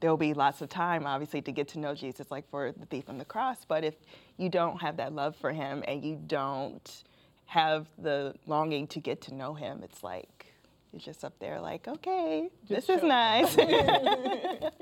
there'll 0.00 0.16
be 0.18 0.34
lots 0.34 0.60
of 0.60 0.68
time 0.68 1.06
obviously 1.06 1.40
to 1.40 1.52
get 1.52 1.68
to 1.68 1.78
know 1.78 1.94
Jesus 1.94 2.30
like 2.30 2.46
for 2.50 2.72
the 2.72 2.84
thief 2.86 3.08
on 3.08 3.16
the 3.16 3.24
cross 3.24 3.64
but 3.66 3.84
if 3.84 3.94
you 4.36 4.50
don't 4.50 4.78
have 4.82 4.98
that 4.98 5.14
love 5.14 5.34
for 5.36 5.50
him 5.50 5.82
and 5.88 6.04
you 6.04 6.20
don't 6.26 7.04
have 7.46 7.86
the 7.96 8.34
longing 8.46 8.86
to 8.88 9.00
get 9.00 9.22
to 9.22 9.32
know 9.32 9.54
him 9.54 9.80
it's 9.82 10.02
like 10.02 10.52
you're 10.92 11.00
just 11.00 11.24
up 11.24 11.32
there 11.38 11.58
like 11.58 11.88
okay 11.88 12.50
Just 12.68 12.88
this 12.88 12.98
is 12.98 13.02
nice 13.02 13.56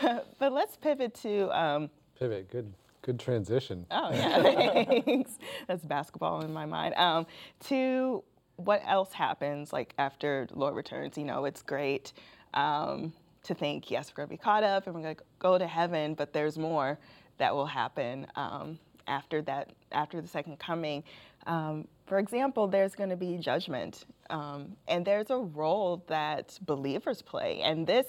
but 0.38 0.52
let's 0.52 0.76
pivot 0.76 1.12
to 1.16 1.50
um, 1.50 1.90
Pivot, 2.20 2.50
good, 2.50 2.70
good 3.00 3.18
transition. 3.18 3.86
Oh 3.90 4.10
yeah, 4.12 4.84
thanks. 5.04 5.38
That's 5.66 5.82
basketball 5.86 6.42
in 6.42 6.52
my 6.52 6.66
mind. 6.66 6.94
Um, 6.96 7.26
to 7.68 8.22
what 8.64 8.82
else 8.86 9.12
happens 9.12 9.72
like 9.72 9.94
after 9.98 10.48
Lord 10.52 10.74
returns? 10.74 11.16
You 11.18 11.24
know, 11.24 11.44
it's 11.44 11.62
great 11.62 12.12
um, 12.54 13.12
to 13.44 13.54
think 13.54 13.90
yes, 13.90 14.10
we're 14.10 14.24
gonna 14.24 14.28
be 14.28 14.36
caught 14.36 14.64
up 14.64 14.86
and 14.86 14.94
we're 14.94 15.02
gonna 15.02 15.16
go 15.38 15.58
to 15.58 15.66
heaven, 15.66 16.14
but 16.14 16.32
there's 16.32 16.58
more 16.58 16.98
that 17.38 17.54
will 17.54 17.66
happen 17.66 18.26
um, 18.36 18.78
after 19.06 19.42
that, 19.42 19.70
after 19.92 20.20
the 20.20 20.28
second 20.28 20.58
coming. 20.58 21.02
Um, 21.46 21.88
for 22.06 22.18
example, 22.18 22.68
there's 22.68 22.94
going 22.94 23.10
to 23.10 23.16
be 23.16 23.38
judgment, 23.38 24.04
um, 24.28 24.76
and 24.88 25.04
there's 25.04 25.30
a 25.30 25.38
role 25.38 26.04
that 26.08 26.58
believers 26.66 27.22
play. 27.22 27.60
And 27.62 27.86
this, 27.86 28.06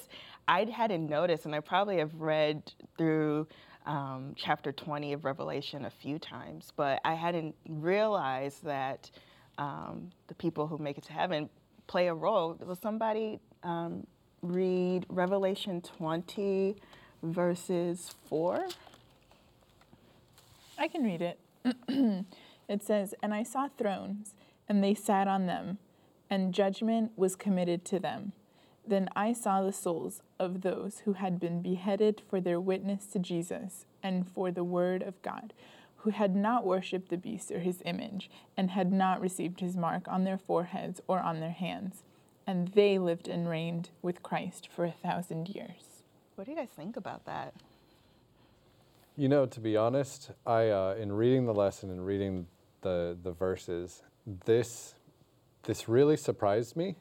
I 0.48 0.66
hadn't 0.66 1.08
noticed, 1.08 1.46
and 1.46 1.56
I 1.56 1.60
probably 1.62 1.98
have 2.00 2.14
read 2.16 2.74
through 2.98 3.48
um, 3.86 4.34
chapter 4.36 4.72
20 4.72 5.14
of 5.14 5.26
Revelation 5.26 5.86
a 5.86 5.90
few 5.90 6.20
times, 6.20 6.74
but 6.76 7.00
I 7.06 7.14
hadn't 7.14 7.56
realized 7.68 8.64
that 8.66 9.10
um, 9.62 10.12
the 10.28 10.34
people 10.34 10.66
who 10.66 10.78
make 10.80 10.98
it 10.98 11.04
to 11.04 11.14
heaven 11.14 11.48
play 11.86 12.08
a 12.08 12.14
role. 12.14 12.58
Will 12.66 12.76
somebody 12.76 13.40
um, 13.62 14.08
read 14.42 15.06
Revelation 15.08 15.82
20, 15.82 16.76
verses 17.22 18.16
4? 18.28 18.68
I 20.80 20.88
can 20.88 21.04
read 21.04 21.22
it. 21.22 21.40
it 22.68 22.84
says, 22.84 23.14
And 23.22 23.36
I 23.36 23.44
saw 23.44 23.68
thrones, 23.78 24.34
and 24.68 24.84
they 24.84 24.96
sat 24.96 25.28
on 25.28 25.46
them, 25.46 25.78
and 26.28 26.54
judgment 26.54 27.12
was 27.16 27.36
committed 27.36 27.86
to 27.86 28.00
them. 28.00 28.32
Then 28.88 29.10
I 29.16 29.32
saw 29.32 29.62
the 29.62 29.72
souls 29.72 30.24
of 30.40 30.62
those 30.62 31.04
who 31.06 31.14
had 31.14 31.40
been 31.40 31.62
beheaded 31.62 32.24
for 32.28 32.42
their 32.42 32.60
witness 32.60 33.06
to 33.08 33.20
Jesus 33.20 33.86
and 34.02 34.28
for 34.28 34.50
the 34.50 34.64
word 34.64 35.04
of 35.04 35.22
God, 35.22 35.54
who 36.04 36.10
had 36.10 36.36
not 36.36 36.66
worshipped 36.66 37.10
the 37.10 37.18
beast 37.18 37.52
or 37.52 37.60
his 37.60 37.82
image, 37.86 38.30
and 38.58 38.72
had 38.72 38.92
not 38.92 39.22
received 39.22 39.60
his 39.60 39.78
mark 39.78 40.08
on 40.08 40.24
their 40.24 40.38
foreheads 40.38 41.00
or 41.08 41.20
on 41.20 41.40
their 41.40 41.52
hands. 41.52 42.04
And 42.48 42.70
they 42.70 42.98
lived 42.98 43.28
and 43.28 43.48
reigned 43.48 43.90
with 44.02 44.24
Christ 44.24 44.68
for 44.74 44.84
a 44.86 44.92
thousand 44.92 45.50
years. 45.50 46.04
What 46.36 46.46
do 46.46 46.52
you 46.52 46.58
guys 46.58 46.70
think 46.76 46.98
about 46.98 47.26
that? 47.26 47.54
You 49.16 49.30
know, 49.30 49.46
to 49.46 49.60
be 49.60 49.78
honest, 49.78 50.32
I 50.46 50.70
uh, 50.70 50.96
in 51.00 51.12
reading 51.12 51.46
the 51.46 51.54
lesson 51.54 51.92
and 51.92 52.06
reading 52.06 52.48
the 52.82 53.18
the 53.22 53.32
verses, 53.32 54.02
this 54.46 54.96
this 55.64 55.88
really 55.88 56.18
surprised 56.18 56.76
me, 56.76 56.96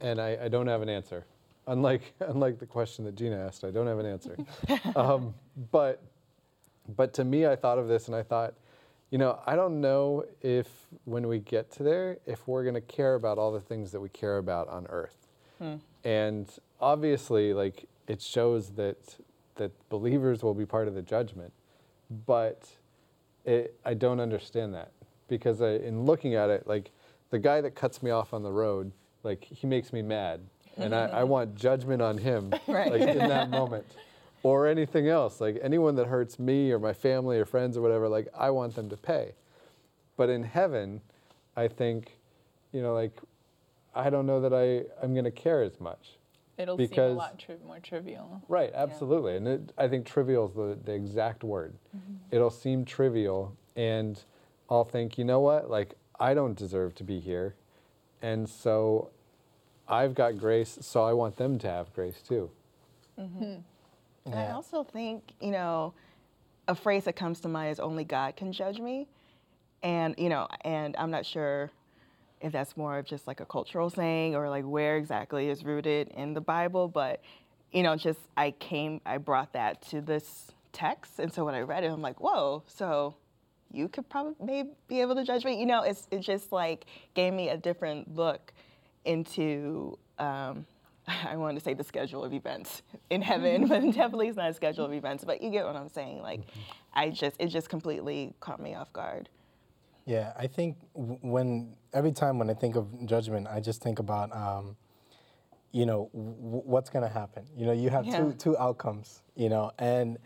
and 0.00 0.20
I, 0.20 0.36
I 0.44 0.48
don't 0.48 0.66
have 0.66 0.82
an 0.82 0.88
answer. 0.88 1.26
Unlike 1.68 2.14
unlike 2.20 2.58
the 2.58 2.66
question 2.66 3.04
that 3.04 3.14
Gina 3.14 3.36
asked, 3.38 3.62
I 3.62 3.70
don't 3.70 3.86
have 3.86 3.98
an 4.00 4.06
answer. 4.06 4.36
um, 4.96 5.34
but 5.70 6.02
but 6.88 7.14
to 7.14 7.24
me, 7.24 7.46
I 7.46 7.56
thought 7.56 7.78
of 7.78 7.88
this 7.88 8.06
and 8.06 8.16
I 8.16 8.22
thought, 8.22 8.54
you 9.10 9.18
know, 9.18 9.40
I 9.46 9.56
don't 9.56 9.80
know 9.80 10.24
if 10.40 10.68
when 11.04 11.28
we 11.28 11.38
get 11.38 11.70
to 11.72 11.82
there, 11.82 12.18
if 12.26 12.48
we're 12.48 12.62
going 12.62 12.74
to 12.74 12.80
care 12.80 13.14
about 13.14 13.38
all 13.38 13.52
the 13.52 13.60
things 13.60 13.92
that 13.92 14.00
we 14.00 14.08
care 14.08 14.38
about 14.38 14.68
on 14.68 14.86
earth. 14.88 15.28
Hmm. 15.58 15.76
And 16.02 16.48
obviously, 16.80 17.52
like 17.52 17.86
it 18.08 18.20
shows 18.22 18.70
that 18.70 19.16
that 19.56 19.70
believers 19.90 20.42
will 20.42 20.54
be 20.54 20.64
part 20.64 20.88
of 20.88 20.94
the 20.94 21.02
judgment, 21.02 21.52
but 22.26 22.66
it, 23.44 23.78
I 23.84 23.94
don't 23.94 24.18
understand 24.18 24.74
that 24.74 24.92
because 25.28 25.60
I, 25.60 25.72
in 25.72 26.04
looking 26.04 26.34
at 26.34 26.50
it, 26.50 26.66
like 26.66 26.90
the 27.30 27.38
guy 27.38 27.60
that 27.60 27.74
cuts 27.74 28.02
me 28.02 28.10
off 28.10 28.32
on 28.32 28.42
the 28.42 28.50
road, 28.50 28.92
like 29.22 29.44
he 29.44 29.66
makes 29.66 29.92
me 29.92 30.02
mad, 30.02 30.40
and 30.76 30.94
I, 30.94 31.04
I 31.04 31.08
mm-hmm. 31.08 31.28
want 31.28 31.54
judgment 31.54 32.00
on 32.02 32.18
him, 32.18 32.52
Right. 32.66 32.90
like 32.90 33.02
in 33.02 33.18
that 33.18 33.50
moment, 33.50 33.86
or 34.42 34.66
anything 34.66 35.08
else, 35.08 35.40
like 35.40 35.58
anyone 35.62 35.94
that 35.96 36.06
hurts 36.06 36.38
me 36.38 36.72
or 36.72 36.78
my 36.78 36.92
family 36.92 37.38
or 37.38 37.44
friends 37.44 37.76
or 37.76 37.80
whatever, 37.80 38.08
like 38.08 38.28
I 38.36 38.50
want 38.50 38.74
them 38.74 38.88
to 38.90 38.96
pay. 38.96 39.32
But 40.16 40.28
in 40.28 40.42
heaven, 40.42 41.00
I 41.56 41.68
think, 41.68 42.16
you 42.72 42.82
know, 42.82 42.94
like 42.94 43.18
I 43.94 44.10
don't 44.10 44.26
know 44.26 44.40
that 44.40 44.52
I 44.52 44.84
I'm 45.02 45.12
going 45.12 45.24
to 45.24 45.30
care 45.30 45.62
as 45.62 45.80
much. 45.80 46.18
It'll 46.58 46.76
seem 46.76 46.98
a 46.98 47.08
lot 47.08 47.38
tri- 47.38 47.56
more 47.66 47.80
trivial. 47.80 48.42
Right, 48.46 48.70
absolutely. 48.74 49.36
And 49.36 49.48
it, 49.48 49.72
I 49.78 49.88
think 49.88 50.06
trivial 50.06 50.48
is 50.48 50.54
the, 50.54 50.78
the 50.84 50.92
exact 50.92 51.44
word. 51.44 51.74
Mm-hmm. 51.96 52.14
It'll 52.30 52.50
seem 52.50 52.84
trivial, 52.84 53.56
and 53.74 54.22
I'll 54.68 54.84
think, 54.84 55.16
you 55.16 55.24
know 55.24 55.40
what? 55.40 55.70
Like, 55.70 55.94
I 56.20 56.34
don't 56.34 56.56
deserve 56.56 56.94
to 56.96 57.04
be 57.04 57.20
here. 57.20 57.54
And 58.20 58.48
so 58.48 59.10
I've 59.88 60.14
got 60.14 60.38
grace, 60.38 60.78
so 60.82 61.02
I 61.02 61.14
want 61.14 61.36
them 61.36 61.58
to 61.60 61.68
have 61.68 61.92
grace 61.94 62.20
too. 62.20 62.50
Mm-hmm. 63.18 63.54
And 64.24 64.34
I 64.34 64.52
also 64.52 64.84
think, 64.84 65.32
you 65.40 65.50
know, 65.50 65.94
a 66.68 66.74
phrase 66.74 67.04
that 67.04 67.16
comes 67.16 67.40
to 67.40 67.48
mind 67.48 67.72
is 67.72 67.80
only 67.80 68.04
God 68.04 68.36
can 68.36 68.52
judge 68.52 68.78
me. 68.78 69.08
And, 69.82 70.14
you 70.16 70.28
know, 70.28 70.46
and 70.60 70.94
I'm 70.96 71.10
not 71.10 71.26
sure 71.26 71.70
if 72.40 72.52
that's 72.52 72.76
more 72.76 72.98
of 72.98 73.04
just 73.04 73.26
like 73.26 73.40
a 73.40 73.44
cultural 73.44 73.90
saying 73.90 74.34
or 74.34 74.48
like 74.48 74.64
where 74.64 74.96
exactly 74.96 75.48
is 75.48 75.64
rooted 75.64 76.08
in 76.08 76.34
the 76.34 76.40
Bible, 76.40 76.88
but, 76.88 77.20
you 77.72 77.82
know, 77.82 77.96
just 77.96 78.20
I 78.36 78.52
came, 78.52 79.00
I 79.04 79.18
brought 79.18 79.52
that 79.54 79.82
to 79.90 80.00
this 80.00 80.52
text. 80.72 81.18
And 81.18 81.32
so 81.32 81.44
when 81.44 81.54
I 81.54 81.60
read 81.60 81.84
it, 81.84 81.90
I'm 81.90 82.02
like, 82.02 82.20
whoa, 82.20 82.62
so 82.66 83.16
you 83.72 83.88
could 83.88 84.08
probably 84.08 84.34
maybe 84.40 84.70
be 84.86 85.00
able 85.00 85.14
to 85.16 85.24
judge 85.24 85.44
me. 85.44 85.58
You 85.58 85.66
know, 85.66 85.82
it's, 85.82 86.06
it 86.10 86.20
just 86.20 86.52
like 86.52 86.86
gave 87.14 87.32
me 87.32 87.48
a 87.48 87.56
different 87.56 88.14
look 88.14 88.52
into, 89.04 89.98
um, 90.18 90.66
I 91.28 91.36
wanted 91.36 91.58
to 91.58 91.64
say 91.64 91.74
the 91.74 91.84
schedule 91.84 92.24
of 92.24 92.32
events 92.32 92.82
in 93.10 93.22
heaven, 93.22 93.66
but 93.66 93.80
definitely 93.92 94.28
it's 94.28 94.36
not 94.36 94.50
a 94.50 94.54
schedule 94.54 94.84
of 94.84 94.92
events. 94.92 95.24
But 95.24 95.42
you 95.42 95.50
get 95.50 95.64
what 95.64 95.76
I'm 95.76 95.88
saying. 95.88 96.22
Like, 96.22 96.40
I 96.94 97.10
just, 97.10 97.36
it 97.40 97.48
just 97.48 97.68
completely 97.68 98.34
caught 98.40 98.60
me 98.60 98.74
off 98.74 98.92
guard. 98.92 99.28
Yeah, 100.04 100.32
I 100.36 100.46
think 100.48 100.76
when 100.94 101.74
every 101.92 102.12
time 102.12 102.38
when 102.38 102.50
I 102.50 102.54
think 102.54 102.76
of 102.76 103.06
judgment, 103.06 103.46
I 103.48 103.60
just 103.60 103.82
think 103.82 103.98
about, 104.00 104.34
um, 104.34 104.76
you 105.70 105.86
know, 105.86 106.10
w- 106.12 106.36
what's 106.64 106.90
going 106.90 107.04
to 107.06 107.12
happen. 107.12 107.44
You 107.56 107.66
know, 107.66 107.72
you 107.72 107.88
have 107.90 108.04
Yeah. 108.06 108.18
two 108.18 108.32
two 108.34 108.58
outcomes. 108.58 109.22
You 109.36 109.48
know, 109.48 109.70
and 109.78 110.18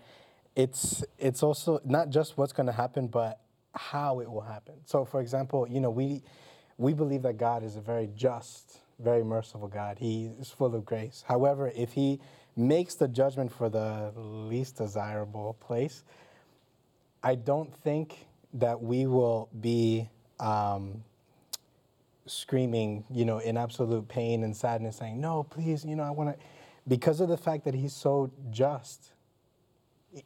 it's 0.56 1.04
it's 1.18 1.42
also 1.42 1.80
not 1.84 2.08
just 2.10 2.36
what's 2.38 2.52
going 2.54 2.66
to 2.66 2.72
happen, 2.72 3.06
but 3.06 3.40
how 3.74 4.20
it 4.20 4.30
will 4.30 4.40
happen. 4.40 4.74
So, 4.86 5.04
for 5.04 5.20
example, 5.20 5.66
you 5.68 5.80
know, 5.80 5.90
we 5.90 6.22
we 6.78 6.92
believe 6.94 7.22
that 7.22 7.36
God 7.36 7.62
is 7.62 7.76
a 7.76 7.80
very 7.80 8.08
just, 8.16 8.80
very 8.98 9.24
merciful 9.24 9.68
God. 9.68 9.98
He 9.98 10.30
is 10.40 10.50
full 10.50 10.74
of 10.74 10.84
grace. 10.84 11.24
However, 11.26 11.72
if 11.74 11.92
He 11.92 12.20
makes 12.56 12.94
the 12.94 13.08
judgment 13.08 13.52
for 13.52 13.68
the 13.68 14.12
least 14.16 14.76
desirable 14.76 15.56
place, 15.60 16.04
I 17.22 17.34
don't 17.34 17.74
think 17.74 18.26
that 18.54 18.80
we 18.80 19.06
will 19.06 19.48
be 19.60 20.08
um, 20.40 21.04
screaming, 22.26 23.04
you 23.10 23.24
know, 23.24 23.38
in 23.38 23.56
absolute 23.56 24.08
pain 24.08 24.42
and 24.44 24.56
sadness, 24.56 24.96
saying, 24.96 25.20
"No, 25.20 25.42
please, 25.42 25.84
you 25.84 25.96
know, 25.96 26.04
I 26.04 26.10
want 26.10 26.38
to," 26.38 26.44
because 26.88 27.20
of 27.20 27.28
the 27.28 27.36
fact 27.36 27.64
that 27.64 27.74
He's 27.74 27.94
so 27.94 28.30
just. 28.50 29.12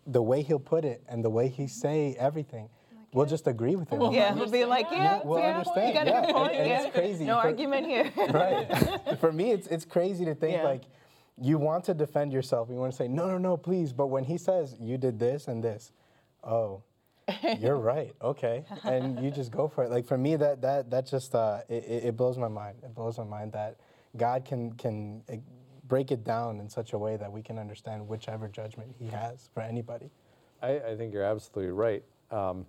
The 0.06 0.22
way 0.22 0.42
He'll 0.42 0.60
put 0.60 0.84
it 0.84 1.02
and 1.08 1.24
the 1.24 1.30
way 1.30 1.48
He 1.48 1.66
say 1.66 2.14
everything, 2.16 2.68
we'll 3.12 3.26
just 3.26 3.46
agree 3.46 3.76
with 3.76 3.88
Him. 3.90 4.00
Yeah, 4.12 4.34
we'll 4.34 4.50
be 4.50 4.64
like, 4.64 4.86
yeah, 4.90 5.20
we'll 5.24 5.38
yeah, 5.38 5.58
understand, 5.58 5.88
You 5.88 5.94
got 5.94 6.06
a 6.06 6.10
yeah, 6.10 6.20
good 6.26 6.36
and- 6.36 6.70
and 6.72 6.86
it's 6.86 6.94
crazy 6.94 7.24
No 7.24 7.40
for- 7.40 7.46
argument 7.48 7.86
here. 7.86 8.12
right. 8.32 9.18
For 9.20 9.32
me, 9.32 9.50
it's 9.52 9.66
it's 9.68 9.84
crazy 9.84 10.24
to 10.24 10.34
think 10.34 10.56
Yeah. 10.58 10.64
like 10.64 10.82
you 11.40 11.58
want 11.58 11.84
to 11.84 11.94
defend 11.94 12.32
yourself. 12.32 12.68
You 12.70 12.76
want 12.76 12.92
to 12.92 12.96
say 12.96 13.08
no, 13.08 13.26
no, 13.28 13.38
no, 13.38 13.56
please. 13.56 13.92
But 13.92 14.08
when 14.08 14.24
he 14.24 14.36
says 14.38 14.76
you 14.78 14.98
did 14.98 15.18
this 15.18 15.48
and 15.48 15.62
this, 15.64 15.92
oh, 16.44 16.82
you're 17.58 17.76
right. 17.94 18.12
Okay, 18.22 18.64
and 18.84 19.22
you 19.24 19.30
just 19.30 19.50
go 19.50 19.66
for 19.68 19.84
it. 19.84 19.90
Like 19.90 20.04
for 20.06 20.18
me, 20.18 20.36
that 20.36 20.60
that 20.62 20.90
that 20.90 21.06
just 21.06 21.34
uh, 21.34 21.60
it, 21.68 21.84
it 21.84 22.04
it 22.06 22.16
blows 22.16 22.36
my 22.38 22.48
mind. 22.48 22.78
It 22.82 22.94
blows 22.94 23.16
my 23.18 23.24
mind 23.24 23.52
that 23.52 23.76
God 24.16 24.44
can 24.44 24.72
can 24.74 25.22
uh, 25.32 25.36
break 25.86 26.10
it 26.12 26.22
down 26.24 26.60
in 26.60 26.68
such 26.68 26.92
a 26.92 26.98
way 26.98 27.16
that 27.16 27.30
we 27.32 27.42
can 27.42 27.58
understand 27.58 28.06
whichever 28.06 28.46
judgment 28.48 28.94
He 28.98 29.06
has 29.08 29.48
for 29.54 29.60
anybody. 29.60 30.10
I, 30.62 30.78
I 30.80 30.96
think 30.96 31.12
you're 31.14 31.24
absolutely 31.24 31.72
right. 31.72 32.04
Um, 32.30 32.66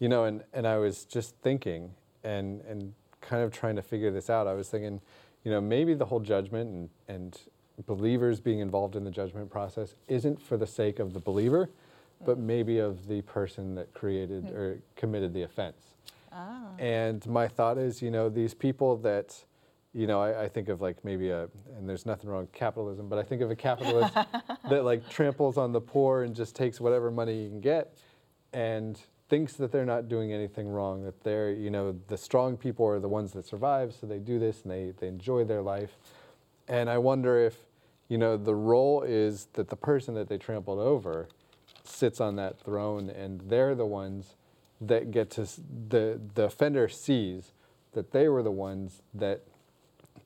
you 0.00 0.08
know, 0.08 0.24
and, 0.24 0.42
and 0.52 0.66
I 0.66 0.78
was 0.78 1.04
just 1.04 1.36
thinking 1.42 1.92
and, 2.24 2.62
and 2.62 2.92
kind 3.20 3.44
of 3.44 3.52
trying 3.52 3.76
to 3.76 3.82
figure 3.82 4.10
this 4.10 4.28
out. 4.28 4.48
I 4.48 4.54
was 4.54 4.68
thinking, 4.68 5.00
you 5.44 5.52
know, 5.52 5.60
maybe 5.60 5.94
the 5.94 6.06
whole 6.06 6.20
judgment 6.20 6.70
and, 6.70 6.88
and 7.08 7.38
believers 7.86 8.40
being 8.40 8.58
involved 8.58 8.96
in 8.96 9.04
the 9.04 9.10
judgment 9.10 9.50
process 9.50 9.94
isn't 10.08 10.40
for 10.42 10.56
the 10.56 10.66
sake 10.66 10.98
of 10.98 11.12
the 11.12 11.20
believer, 11.20 11.70
but 12.24 12.38
maybe 12.38 12.78
of 12.78 13.06
the 13.06 13.22
person 13.22 13.74
that 13.74 13.92
created 13.94 14.50
or 14.50 14.78
committed 14.96 15.32
the 15.32 15.42
offense. 15.42 15.94
Ah. 16.32 16.68
And 16.78 17.24
my 17.26 17.46
thought 17.46 17.78
is, 17.78 18.00
you 18.00 18.10
know, 18.10 18.28
these 18.28 18.54
people 18.54 18.96
that, 18.98 19.36
you 19.92 20.06
know, 20.06 20.20
I, 20.20 20.44
I 20.44 20.48
think 20.48 20.68
of 20.68 20.80
like 20.80 21.04
maybe 21.04 21.30
a, 21.30 21.48
and 21.76 21.88
there's 21.88 22.06
nothing 22.06 22.30
wrong 22.30 22.42
with 22.42 22.52
capitalism, 22.52 23.08
but 23.08 23.18
I 23.18 23.22
think 23.22 23.42
of 23.42 23.50
a 23.50 23.56
capitalist 23.56 24.14
that 24.70 24.84
like 24.84 25.08
tramples 25.10 25.58
on 25.58 25.72
the 25.72 25.80
poor 25.80 26.22
and 26.22 26.34
just 26.34 26.54
takes 26.54 26.80
whatever 26.80 27.10
money 27.10 27.42
you 27.42 27.48
can 27.48 27.60
get 27.60 27.98
and 28.52 29.00
thinks 29.30 29.54
that 29.54 29.70
they're 29.70 29.86
not 29.86 30.08
doing 30.08 30.32
anything 30.32 30.68
wrong, 30.68 31.04
that 31.04 31.22
they're, 31.22 31.52
you 31.52 31.70
know, 31.70 31.96
the 32.08 32.18
strong 32.18 32.56
people 32.56 32.84
are 32.86 32.98
the 32.98 33.08
ones 33.08 33.32
that 33.32 33.46
survive, 33.46 33.94
so 33.98 34.06
they 34.06 34.18
do 34.18 34.38
this 34.40 34.62
and 34.64 34.72
they, 34.72 34.92
they 34.98 35.06
enjoy 35.06 35.44
their 35.44 35.62
life. 35.62 35.96
And 36.68 36.90
I 36.90 36.98
wonder 36.98 37.38
if, 37.38 37.56
you 38.08 38.18
know, 38.18 38.36
the 38.36 38.54
role 38.54 39.02
is 39.02 39.46
that 39.52 39.70
the 39.70 39.76
person 39.76 40.14
that 40.14 40.28
they 40.28 40.36
trampled 40.36 40.80
over 40.80 41.28
sits 41.84 42.20
on 42.20 42.36
that 42.36 42.58
throne 42.58 43.08
and 43.08 43.40
they're 43.42 43.76
the 43.76 43.86
ones 43.86 44.34
that 44.80 45.12
get 45.12 45.30
to, 45.30 45.42
the, 45.88 46.20
the 46.34 46.44
offender 46.44 46.88
sees 46.88 47.52
that 47.92 48.10
they 48.10 48.28
were 48.28 48.42
the 48.42 48.50
ones 48.50 49.00
that, 49.14 49.42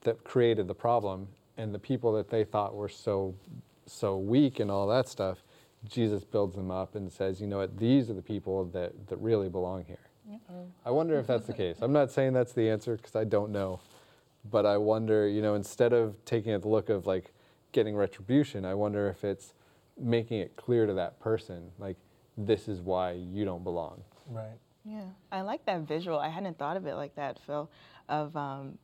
that 0.03 0.25
created 0.25 0.67
the 0.67 0.75
problem 0.75 1.29
and 1.57 1.75
the 1.75 1.79
people 1.79 2.13
that 2.15 2.31
they 2.31 2.45
thought 2.45 2.75
were 2.75 2.89
so, 2.89 3.35
so 3.87 4.17
weak 4.17 4.61
and 4.61 4.71
all 4.71 4.87
that 4.87 5.09
stuff, 5.09 5.43
Jesus 5.89 6.25
builds 6.25 6.55
them 6.57 6.71
up 6.71 6.95
and 6.95 7.13
says, 7.13 7.41
you 7.41 7.47
know 7.47 7.59
what, 7.59 7.79
these 7.79 8.11
are 8.11 8.15
the 8.15 8.23
people 8.23 8.65
that, 8.67 9.09
that 9.09 9.17
really 9.17 9.49
belong 9.49 9.85
here. 9.85 9.99
I 10.87 10.91
wonder 10.91 11.19
if 11.19 11.27
that's 11.27 11.47
the 11.47 11.53
case. 11.53 11.77
I'm 11.83 11.93
not 11.93 12.11
saying 12.11 12.33
that's 12.33 12.53
the 12.53 12.71
answer 12.71 12.97
because 12.97 13.15
I 13.15 13.25
don't 13.25 13.51
know. 13.53 13.81
But 14.51 14.67
I 14.67 14.77
wonder, 14.77 15.27
you 15.29 15.41
know, 15.41 15.55
instead 15.55 15.93
of 15.93 16.23
taking 16.25 16.53
it 16.53 16.63
the 16.63 16.69
look 16.69 16.91
of 16.91 17.07
like 17.07 17.33
getting 17.73 17.97
retribution, 17.97 18.65
I 18.65 18.75
wonder 18.75 19.09
if 19.09 19.25
it's 19.25 19.55
making 19.99 20.41
it 20.41 20.57
clear 20.57 20.87
to 20.87 20.95
that 20.95 21.21
person, 21.21 21.71
like, 21.79 21.97
this 22.37 22.69
is 22.69 22.81
why 22.81 23.13
you 23.13 23.45
don't 23.45 23.65
belong. 23.65 24.03
Right. 24.29 24.59
Yeah, 24.85 25.05
I 25.33 25.43
like 25.43 25.65
that 25.67 25.83
visual. 25.83 26.19
I 26.19 26.29
hadn't 26.29 26.59
thought 26.59 26.77
of 26.77 26.87
it 26.87 26.95
like 26.95 27.15
that, 27.17 27.39
Phil, 27.47 27.71
of, 28.09 28.37
um, 28.37 28.77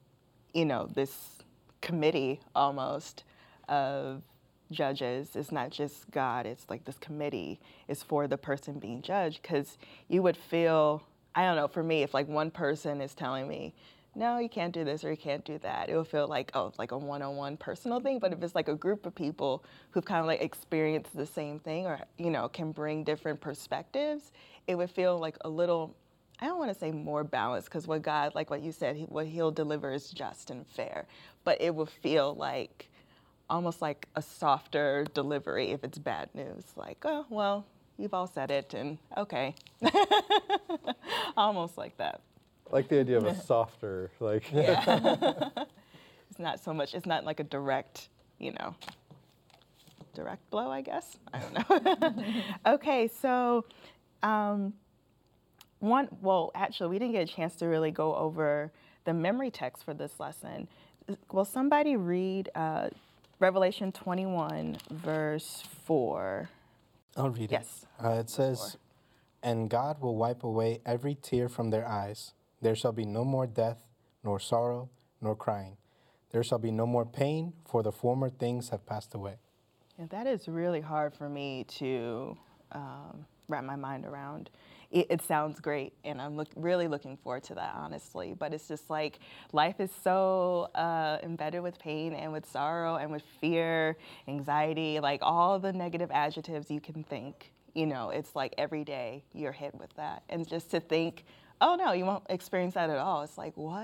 you 0.54 0.64
know, 0.64 0.88
this 0.94 1.42
committee 1.80 2.40
almost 2.54 3.24
of 3.68 4.22
judges. 4.70 5.34
It's 5.34 5.52
not 5.52 5.70
just 5.70 6.10
God, 6.10 6.46
it's 6.46 6.66
like 6.68 6.84
this 6.84 6.98
committee 6.98 7.60
is 7.88 8.02
for 8.02 8.26
the 8.26 8.38
person 8.38 8.78
being 8.78 9.02
judged 9.02 9.42
because 9.42 9.78
you 10.08 10.22
would 10.22 10.36
feel, 10.36 11.02
I 11.34 11.44
don't 11.44 11.56
know, 11.56 11.68
for 11.68 11.82
me, 11.82 12.02
if 12.02 12.14
like 12.14 12.28
one 12.28 12.50
person 12.50 13.00
is 13.00 13.14
telling 13.14 13.48
me, 13.48 13.74
no, 14.14 14.38
you 14.38 14.48
can't 14.48 14.74
do 14.74 14.84
this 14.84 15.04
or 15.04 15.10
you 15.10 15.16
can't 15.16 15.44
do 15.44 15.58
that. 15.58 15.88
It 15.88 15.96
would 15.96 16.08
feel 16.08 16.26
like, 16.26 16.50
oh, 16.54 16.72
like 16.78 16.90
a 16.90 16.98
one-on-one 16.98 17.56
personal 17.56 18.00
thing. 18.00 18.18
But 18.18 18.32
if 18.32 18.42
it's 18.42 18.56
like 18.56 18.68
a 18.68 18.74
group 18.74 19.06
of 19.06 19.14
people 19.14 19.64
who've 19.90 20.04
kind 20.04 20.20
of 20.20 20.26
like 20.26 20.42
experienced 20.42 21.16
the 21.16 21.26
same 21.26 21.60
thing 21.60 21.86
or, 21.86 22.00
you 22.18 22.30
know, 22.30 22.48
can 22.48 22.72
bring 22.72 23.04
different 23.04 23.40
perspectives, 23.40 24.32
it 24.66 24.74
would 24.74 24.90
feel 24.90 25.18
like 25.18 25.36
a 25.42 25.48
little, 25.48 25.94
I 26.40 26.46
don't 26.46 26.58
want 26.58 26.72
to 26.72 26.78
say 26.78 26.90
more 26.90 27.22
balanced 27.22 27.68
because 27.68 27.86
what 27.86 28.02
God, 28.02 28.34
like 28.34 28.50
what 28.50 28.62
you 28.62 28.72
said, 28.72 29.06
what 29.08 29.26
he'll 29.26 29.52
deliver 29.52 29.92
is 29.92 30.10
just 30.10 30.50
and 30.50 30.66
fair. 30.66 31.06
But 31.44 31.60
it 31.60 31.72
would 31.72 31.88
feel 31.88 32.34
like 32.34 32.89
almost 33.50 33.82
like 33.82 34.08
a 34.16 34.22
softer 34.22 35.06
delivery 35.12 35.72
if 35.72 35.84
it's 35.84 35.98
bad 35.98 36.30
news. 36.34 36.64
Like, 36.76 36.98
oh, 37.04 37.26
well, 37.28 37.66
you've 37.98 38.14
all 38.14 38.26
said 38.26 38.50
it 38.50 38.72
and 38.72 38.96
okay. 39.16 39.54
almost 41.36 41.76
like 41.76 41.96
that. 41.98 42.20
Like 42.70 42.88
the 42.88 43.00
idea 43.00 43.18
of 43.18 43.24
a 43.24 43.34
softer, 43.46 44.10
like, 44.20 44.44
It's 44.52 46.38
not 46.38 46.60
so 46.60 46.72
much, 46.72 46.94
it's 46.94 47.06
not 47.06 47.24
like 47.24 47.40
a 47.40 47.44
direct, 47.44 48.08
you 48.38 48.52
know, 48.52 48.76
direct 50.14 50.48
blow, 50.50 50.70
I 50.70 50.80
guess. 50.80 51.18
I 51.34 51.40
don't 51.40 51.54
know. 51.54 52.24
okay, 52.74 53.08
so 53.08 53.64
um, 54.22 54.72
one, 55.80 56.08
well, 56.22 56.52
actually, 56.54 56.90
we 56.90 56.98
didn't 57.00 57.12
get 57.12 57.28
a 57.28 57.32
chance 57.32 57.56
to 57.56 57.66
really 57.66 57.90
go 57.90 58.14
over 58.14 58.70
the 59.04 59.12
memory 59.12 59.50
text 59.50 59.84
for 59.84 59.92
this 59.92 60.20
lesson. 60.20 60.68
Will 61.32 61.44
somebody 61.44 61.96
read 61.96 62.50
uh, 62.54 62.90
Revelation 63.40 63.90
21, 63.90 64.76
verse 64.90 65.62
4? 65.86 66.50
I'll 67.16 67.30
read 67.30 67.50
Yes. 67.50 67.62
it. 67.84 67.88
Yes. 68.02 68.04
Uh, 68.04 68.20
it 68.20 68.30
says, 68.30 68.76
And 69.42 69.70
God 69.70 70.00
will 70.02 70.16
wipe 70.16 70.44
away 70.44 70.82
every 70.84 71.14
tear 71.14 71.48
from 71.48 71.70
their 71.70 71.88
eyes. 71.88 72.34
There 72.60 72.76
shall 72.76 72.92
be 72.92 73.06
no 73.06 73.24
more 73.24 73.46
death, 73.46 73.86
nor 74.22 74.38
sorrow, 74.38 74.90
nor 75.22 75.34
crying. 75.34 75.78
There 76.30 76.42
shall 76.44 76.58
be 76.58 76.70
no 76.70 76.86
more 76.86 77.06
pain, 77.06 77.54
for 77.66 77.82
the 77.82 77.90
former 77.90 78.28
things 78.28 78.68
have 78.68 78.84
passed 78.84 79.14
away. 79.14 79.36
And 79.98 80.10
that 80.10 80.26
is 80.26 80.46
really 80.46 80.82
hard 80.82 81.14
for 81.14 81.28
me 81.30 81.64
to 81.78 82.36
um, 82.72 83.24
wrap 83.48 83.64
my 83.64 83.76
mind 83.76 84.04
around. 84.04 84.50
It, 84.90 85.06
it 85.08 85.22
sounds 85.22 85.60
great, 85.60 85.92
and 86.04 86.20
I'm 86.20 86.36
look, 86.36 86.48
really 86.56 86.88
looking 86.88 87.16
forward 87.16 87.44
to 87.44 87.54
that, 87.54 87.74
honestly. 87.76 88.34
But 88.36 88.52
it's 88.52 88.66
just 88.66 88.90
like 88.90 89.20
life 89.52 89.78
is 89.78 89.90
so 90.02 90.68
uh, 90.74 91.18
embedded 91.22 91.62
with 91.62 91.78
pain 91.78 92.12
and 92.12 92.32
with 92.32 92.44
sorrow 92.44 92.96
and 92.96 93.12
with 93.12 93.22
fear, 93.40 93.96
anxiety, 94.26 94.98
like 94.98 95.20
all 95.22 95.58
the 95.60 95.72
negative 95.72 96.10
adjectives 96.12 96.70
you 96.70 96.80
can 96.80 97.04
think. 97.04 97.52
You 97.74 97.86
know, 97.86 98.10
it's 98.10 98.34
like 98.34 98.52
every 98.58 98.82
day 98.82 99.22
you're 99.32 99.52
hit 99.52 99.76
with 99.76 99.94
that. 99.94 100.24
And 100.28 100.46
just 100.48 100.72
to 100.72 100.80
think, 100.80 101.24
oh 101.60 101.76
no, 101.76 101.92
you 101.92 102.04
won't 102.04 102.24
experience 102.28 102.74
that 102.74 102.90
at 102.90 102.98
all. 102.98 103.22
It's 103.22 103.38
like, 103.38 103.56
what? 103.56 103.78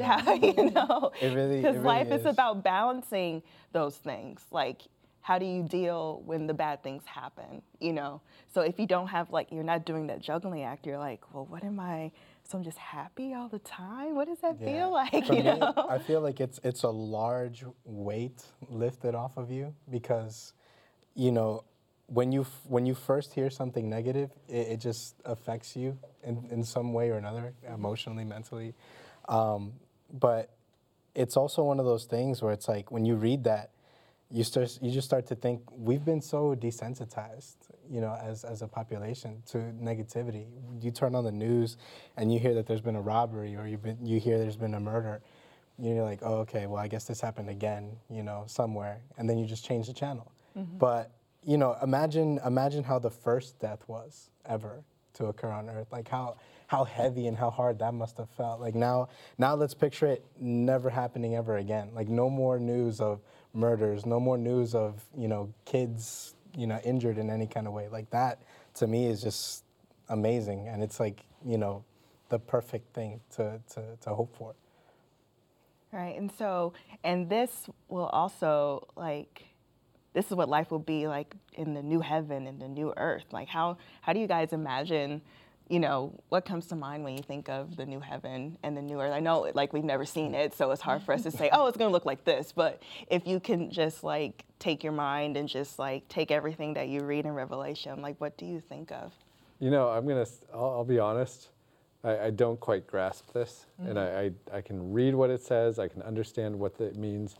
How, 0.00 0.34
you 0.34 0.70
know? 0.72 1.10
It 1.22 1.34
really- 1.34 1.56
Because 1.62 1.76
really 1.76 1.86
life 1.86 2.08
is 2.10 2.20
is. 2.20 2.26
about 2.26 2.62
balancing 2.62 3.42
those 3.72 3.96
things. 3.96 4.42
Like, 4.50 4.82
how 5.20 5.38
do 5.38 5.44
you 5.46 5.62
deal 5.62 6.22
when 6.24 6.46
the 6.46 6.54
bad 6.54 6.82
things 6.82 7.02
happen 7.06 7.62
you 7.80 7.92
know 7.92 8.20
so 8.52 8.60
if 8.62 8.78
you 8.78 8.86
don't 8.86 9.08
have 9.08 9.30
like 9.30 9.50
you're 9.52 9.62
not 9.64 9.84
doing 9.84 10.06
that 10.06 10.20
juggling 10.20 10.62
act 10.62 10.86
you're 10.86 10.98
like 10.98 11.20
well 11.32 11.44
what 11.46 11.62
am 11.64 11.78
i 11.80 12.10
so 12.44 12.56
i'm 12.58 12.64
just 12.64 12.78
happy 12.78 13.34
all 13.34 13.48
the 13.48 13.58
time 13.60 14.14
what 14.14 14.26
does 14.26 14.38
that 14.40 14.58
Yeah. 14.60 14.64
feel 14.66 14.92
like 14.92 15.26
For 15.26 15.34
you 15.34 15.42
me, 15.42 15.50
know 15.60 15.74
I 15.88 15.98
feel 15.98 16.20
like 16.20 16.40
it's 16.40 16.60
it's 16.64 16.82
a 16.82 16.90
large 16.90 17.64
weight 17.84 18.42
lifted 18.68 19.14
off 19.14 19.36
of 19.36 19.50
you 19.50 19.74
because, 19.90 20.52
you 21.14 21.32
know, 21.32 21.64
when 22.06 22.32
you 22.32 22.42
f- 22.42 22.62
when 22.66 22.86
you 22.86 22.94
first 22.94 23.34
hear 23.34 23.50
something 23.50 23.88
negative, 23.90 24.30
it, 24.48 24.68
it 24.68 24.80
just 24.80 25.14
affects 25.24 25.76
you 25.76 25.98
in, 26.24 26.46
in 26.50 26.64
some 26.64 26.92
way 26.94 27.10
or 27.10 27.16
another, 27.16 27.52
emotionally, 27.72 28.24
mentally. 28.24 28.74
Um, 29.28 29.72
but 30.12 30.50
it's 31.14 31.36
also 31.36 31.62
one 31.64 31.78
of 31.80 31.84
those 31.86 32.04
things 32.06 32.40
where 32.42 32.52
it's 32.52 32.68
like 32.68 32.90
when 32.90 33.04
you 33.04 33.14
read 33.16 33.44
that, 33.44 33.70
you 34.30 34.44
start 34.44 34.78
you 34.82 34.90
just 34.90 35.06
start 35.06 35.26
to 35.26 35.34
think 35.34 35.62
we've 35.70 36.04
been 36.04 36.20
so 36.20 36.54
desensitized, 36.54 37.56
you 37.90 38.00
know, 38.00 38.16
as 38.22 38.44
as 38.44 38.62
a 38.62 38.68
population 38.68 39.42
to 39.46 39.58
negativity. 39.58 40.46
You 40.80 40.90
turn 40.90 41.14
on 41.14 41.24
the 41.24 41.32
news 41.32 41.76
and 42.16 42.32
you 42.32 42.38
hear 42.38 42.54
that 42.54 42.66
there's 42.66 42.80
been 42.82 42.96
a 42.96 43.00
robbery 43.00 43.56
or 43.56 43.66
you've 43.66 43.82
been 43.82 43.98
you 44.04 44.20
hear 44.20 44.38
there's 44.38 44.56
been 44.56 44.74
a 44.74 44.80
murder. 44.80 45.22
You're 45.80 46.02
like, 46.02 46.20
oh, 46.22 46.38
okay, 46.38 46.66
well, 46.66 46.82
I 46.82 46.88
guess 46.88 47.04
this 47.04 47.20
happened 47.20 47.48
again, 47.48 47.96
you 48.10 48.24
know, 48.24 48.42
somewhere, 48.48 49.00
and 49.16 49.30
then 49.30 49.38
you 49.38 49.46
just 49.46 49.64
change 49.64 49.86
the 49.86 49.92
channel. 49.92 50.32
Mm-hmm. 50.56 50.76
But 50.76 51.12
you 51.44 51.56
know, 51.56 51.76
imagine 51.82 52.40
imagine 52.44 52.84
how 52.84 52.98
the 52.98 53.10
first 53.10 53.58
death 53.58 53.82
was 53.86 54.30
ever 54.44 54.82
to 55.14 55.26
occur 55.26 55.50
on 55.50 55.70
earth. 55.70 55.86
Like 55.90 56.08
how 56.08 56.36
how 56.66 56.84
heavy 56.84 57.28
and 57.28 57.36
how 57.36 57.48
hard 57.48 57.78
that 57.78 57.94
must 57.94 58.18
have 58.18 58.28
felt. 58.28 58.60
Like 58.60 58.74
now 58.74 59.08
now 59.38 59.54
let's 59.54 59.74
picture 59.74 60.06
it 60.06 60.24
never 60.38 60.90
happening 60.90 61.34
ever 61.34 61.56
again. 61.56 61.90
Like 61.94 62.08
no 62.08 62.28
more 62.28 62.58
news 62.58 63.00
of 63.00 63.20
murders, 63.54 64.06
no 64.06 64.20
more 64.20 64.38
news 64.38 64.74
of, 64.74 65.04
you 65.16 65.28
know, 65.28 65.52
kids, 65.64 66.34
you 66.56 66.66
know, 66.66 66.80
injured 66.84 67.18
in 67.18 67.30
any 67.30 67.46
kind 67.46 67.66
of 67.66 67.72
way. 67.72 67.88
Like 67.88 68.10
that 68.10 68.42
to 68.74 68.86
me 68.86 69.06
is 69.06 69.22
just 69.22 69.64
amazing 70.08 70.68
and 70.68 70.82
it's 70.82 71.00
like, 71.00 71.24
you 71.44 71.58
know, 71.58 71.84
the 72.28 72.38
perfect 72.38 72.94
thing 72.94 73.20
to 73.36 73.60
to, 73.74 73.96
to 74.02 74.10
hope 74.10 74.36
for. 74.36 74.54
Right. 75.92 76.18
And 76.18 76.30
so, 76.30 76.74
and 77.02 77.30
this 77.30 77.68
will 77.88 78.06
also 78.06 78.88
like, 78.94 79.46
this 80.12 80.26
is 80.26 80.32
what 80.32 80.48
life 80.48 80.70
will 80.70 80.78
be 80.78 81.08
like 81.08 81.34
in 81.54 81.72
the 81.72 81.82
new 81.82 82.00
heaven 82.00 82.46
and 82.46 82.60
the 82.60 82.68
new 82.68 82.92
earth. 82.96 83.24
Like, 83.32 83.48
how 83.48 83.78
how 84.02 84.12
do 84.12 84.20
you 84.20 84.26
guys 84.26 84.52
imagine? 84.52 85.22
You 85.68 85.80
know, 85.80 86.18
what 86.30 86.46
comes 86.46 86.66
to 86.68 86.76
mind 86.76 87.04
when 87.04 87.16
you 87.16 87.22
think 87.22 87.48
of 87.48 87.76
the 87.76 87.84
new 87.84 88.00
heaven 88.00 88.56
and 88.62 88.76
the 88.76 88.80
new 88.80 89.00
earth? 89.00 89.12
I 89.12 89.20
know, 89.20 89.50
like, 89.54 89.72
we've 89.72 89.84
never 89.84 90.06
seen 90.06 90.34
it, 90.34 90.54
so 90.54 90.70
it's 90.70 90.80
hard 90.80 91.02
for 91.02 91.12
us 91.12 91.22
to 91.24 91.30
say, 91.30 91.50
oh, 91.52 91.66
it's 91.66 91.76
going 91.76 91.88
to 91.88 91.92
look 91.92 92.06
like 92.06 92.24
this. 92.24 92.52
But 92.52 92.82
if 93.08 93.26
you 93.26 93.38
can 93.38 93.70
just 93.70 94.02
like 94.02 94.44
take 94.58 94.82
your 94.82 94.94
mind 94.94 95.36
and 95.36 95.48
just 95.48 95.78
like 95.78 96.08
take 96.08 96.30
everything 96.30 96.74
that 96.74 96.88
you 96.88 97.02
read 97.02 97.26
in 97.26 97.32
Revelation, 97.32 98.00
like, 98.00 98.16
what 98.18 98.38
do 98.38 98.46
you 98.46 98.60
think 98.60 98.90
of? 98.92 99.12
You 99.60 99.70
know, 99.70 99.88
I'm 99.88 100.06
gonna. 100.06 100.22
s- 100.22 100.40
I'll, 100.54 100.70
I'll 100.70 100.84
be 100.84 100.98
honest. 100.98 101.48
I, 102.04 102.26
I 102.26 102.30
don't 102.30 102.60
quite 102.60 102.86
grasp 102.86 103.32
this, 103.32 103.66
and 103.78 103.96
mm-hmm. 103.96 104.52
I, 104.52 104.56
I 104.56 104.58
I 104.58 104.60
can 104.60 104.92
read 104.92 105.14
what 105.14 105.30
it 105.30 105.42
says. 105.42 105.78
I 105.78 105.88
can 105.88 106.00
understand 106.02 106.58
what 106.58 106.80
it 106.80 106.96
means, 106.96 107.34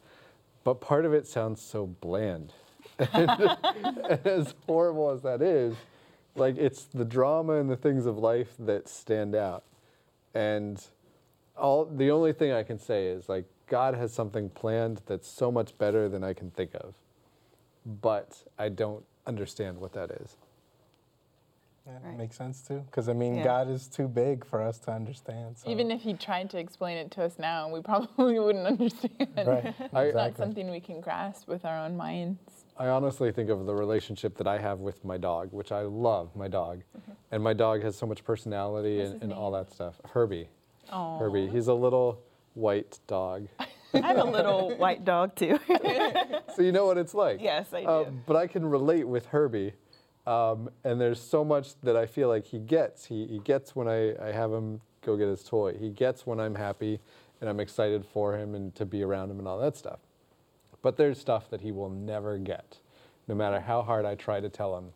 but 0.65 0.81
part 0.81 1.05
of 1.05 1.15
it 1.15 1.27
sounds 1.27 1.63
so 1.63 1.87
bland. 1.87 2.53
and, 3.13 3.31
and 3.31 4.21
as 4.27 4.55
horrible 4.67 5.11
as 5.11 5.23
that 5.23 5.43
is, 5.43 5.77
like 6.39 6.57
it's 6.57 6.85
the 6.85 7.05
drama 7.05 7.55
and 7.55 7.71
the 7.71 7.77
things 7.77 8.07
of 8.07 8.17
life 8.19 8.55
that 8.59 8.89
stand 8.89 9.35
out, 9.35 9.65
and 10.35 10.83
all 11.57 11.85
the 11.85 12.11
only 12.11 12.33
thing 12.33 12.53
I 12.53 12.63
can 12.63 12.79
say 12.79 13.07
is 13.07 13.29
like 13.29 13.45
God 13.67 13.95
has 13.95 14.13
something 14.13 14.49
planned 14.51 15.03
that's 15.07 15.29
so 15.29 15.51
much 15.51 15.77
better 15.79 16.09
than 16.09 16.25
I 16.25 16.33
can 16.33 16.51
think 16.51 16.75
of, 16.75 16.95
but 17.85 18.43
I 18.59 18.69
don't 18.69 19.05
understand 19.27 19.79
what 19.79 19.93
that 19.93 20.11
is. 20.11 20.37
Yeah, 21.87 21.99
Right. 22.03 22.19
Makes 22.19 22.37
sense 22.37 22.61
too. 22.63 22.81
Because 22.87 23.09
I 23.09 23.15
mean, 23.15 23.37
Yeah. 23.37 23.45
God 23.45 23.71
is 23.71 23.89
too 23.89 24.09
big 24.09 24.45
for 24.45 24.61
us 24.61 24.79
to 24.81 24.93
understand. 24.93 25.57
So. 25.59 25.71
Even 25.71 25.91
if 25.91 26.03
he 26.03 26.15
tried 26.15 26.51
to 26.51 26.59
explain 26.59 26.99
it 26.99 27.11
to 27.13 27.23
us 27.23 27.39
now, 27.39 27.69
we 27.69 27.81
probably 27.81 28.39
wouldn't 28.45 28.67
understand. 28.67 29.29
right, 29.37 29.75
It's 29.79 30.15
not 30.15 30.37
something 30.37 30.71
we 30.71 30.81
can 30.81 31.01
grasp 31.01 31.49
with 31.49 31.65
our 31.65 31.79
own 31.79 31.97
minds. 31.97 32.58
I 32.79 32.89
honestly 32.89 33.33
think 33.33 33.51
of 33.51 33.67
the 33.67 33.75
relationship 33.75 34.37
that 34.37 34.47
I 34.47 34.59
have 34.59 34.79
with 34.79 35.05
my 35.05 35.19
dog, 35.19 35.53
which 35.53 35.73
I 35.73 35.83
love 35.83 36.37
my 36.37 36.47
dog. 36.47 36.83
And 37.33 37.43
my 37.43 37.53
dog 37.53 37.83
has 37.83 37.97
so 37.97 38.07
much 38.07 38.25
personality 38.25 39.01
and, 39.01 39.23
and 39.23 39.33
all 39.33 39.51
that 39.53 39.73
stuff. 39.73 40.01
Herbie. 40.13 40.49
Oh, 40.93 41.19
Herbie. 41.19 41.49
He's 41.49 41.67
a 41.67 41.75
little 41.75 42.23
white 42.55 43.01
dog. 43.07 43.49
I 43.95 43.99
have 44.01 44.19
a 44.19 44.25
little 44.25 44.77
white 44.77 45.05
dog 45.05 45.35
too. 45.35 45.59
so 46.55 46.63
you 46.63 46.73
know 46.73 46.87
what 46.87 46.99
it's 46.99 47.15
like. 47.15 47.41
yes, 47.41 47.73
I 47.73 47.83
do. 47.83 47.89
Um, 47.89 48.23
but 48.27 48.37
I 48.37 48.47
can 48.47 48.65
relate 48.65 49.09
with 49.09 49.27
Herbie. 49.27 49.73
Um, 50.27 50.69
and 50.85 51.01
there's 51.01 51.21
so 51.21 51.45
much 51.45 51.81
that 51.83 51.97
I 51.97 52.07
feel 52.07 52.29
like 52.29 52.45
he 52.45 52.59
gets. 52.59 53.07
He, 53.07 53.27
he 53.27 53.39
gets 53.41 53.75
when 53.75 53.89
I, 53.89 54.15
I 54.25 54.31
have 54.31 54.53
him 54.53 54.81
go 55.03 55.17
get 55.17 55.29
his 55.29 55.43
toy. 55.43 55.75
He 55.79 55.89
gets 55.89 56.27
when 56.27 56.39
I'm 56.39 56.55
happy 56.55 57.01
and 57.41 57.49
I'm 57.49 57.61
excited 57.61 58.05
for 58.05 58.37
him 58.37 58.55
and 58.55 58.75
to 58.75 58.85
be 58.85 59.03
around 59.03 59.31
him 59.31 59.39
and 59.39 59.49
all 59.49 59.59
that 59.59 59.77
stuff. 59.77 60.01
But 60.89 60.97
there's 60.97 61.19
stuff 61.21 61.51
that 61.51 61.61
he 61.61 61.71
will 61.71 61.91
never 61.91 62.39
get, 62.39 62.79
no 63.27 63.35
matter 63.35 63.61
how 63.61 63.83
hard 63.83 64.07
I 64.07 64.15
try 64.15 64.41
to 64.41 64.49
tell 64.49 64.75
him. 64.79 64.87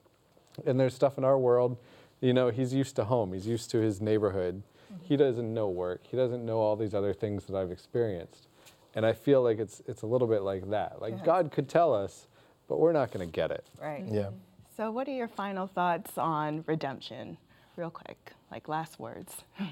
And 0.64 0.81
there's 0.81 0.94
stuff 0.94 1.18
in 1.18 1.24
our 1.24 1.38
world, 1.38 1.76
you 2.22 2.33
know, 2.33 2.48
he's 2.48 2.72
used 2.72 2.96
to 2.96 3.05
home, 3.05 3.35
he's 3.35 3.46
used 3.46 3.70
to 3.72 3.78
his 3.78 4.00
neighborhood. 4.00 4.62
He 5.02 5.18
doesn't 5.18 5.52
know 5.52 5.68
work, 5.68 6.00
he 6.11 6.16
doesn't 6.16 6.46
know 6.46 6.61
all 6.61 6.76
these 6.76 6.94
other 6.94 7.12
things 7.12 7.44
that 7.44 7.55
I've 7.55 7.70
experienced. 7.70 8.46
And 8.94 9.05
I 9.05 9.12
feel 9.12 9.42
like 9.42 9.59
it's, 9.59 9.83
it's 9.87 10.00
a 10.00 10.07
little 10.07 10.26
bit 10.26 10.40
like 10.40 10.70
that. 10.70 11.02
Like 11.02 11.18
Yeah. 11.18 11.24
God 11.26 11.52
could 11.52 11.68
tell 11.68 11.92
us, 11.94 12.26
but 12.68 12.81
we're 12.81 12.92
not 12.92 13.11
going 13.12 13.28
to 13.28 13.31
get 13.31 13.50
it. 13.50 13.66
right. 13.78 14.02
Yeah. 14.11 14.31
So, 14.74 14.90
what 14.90 15.07
are 15.09 15.12
your 15.14 15.28
final 15.28 15.66
thoughts 15.66 16.16
on 16.16 16.64
redemption, 16.66 17.37
real 17.76 17.90
quick, 17.90 18.33
like 18.50 18.66
last 18.66 18.98
words? 18.98 19.44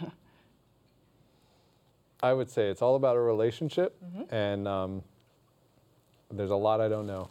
I 2.22 2.34
would 2.34 2.50
say 2.50 2.68
it's 2.68 2.82
all 2.82 2.96
about 2.96 3.16
a 3.16 3.20
relationship, 3.20 3.96
Mm-hmm. 4.04 4.34
and 4.34 4.68
um, 4.68 5.02
there's 6.30 6.50
a 6.50 6.56
lot 6.56 6.80
I 6.80 6.88
don't 6.88 7.06
know. 7.06 7.30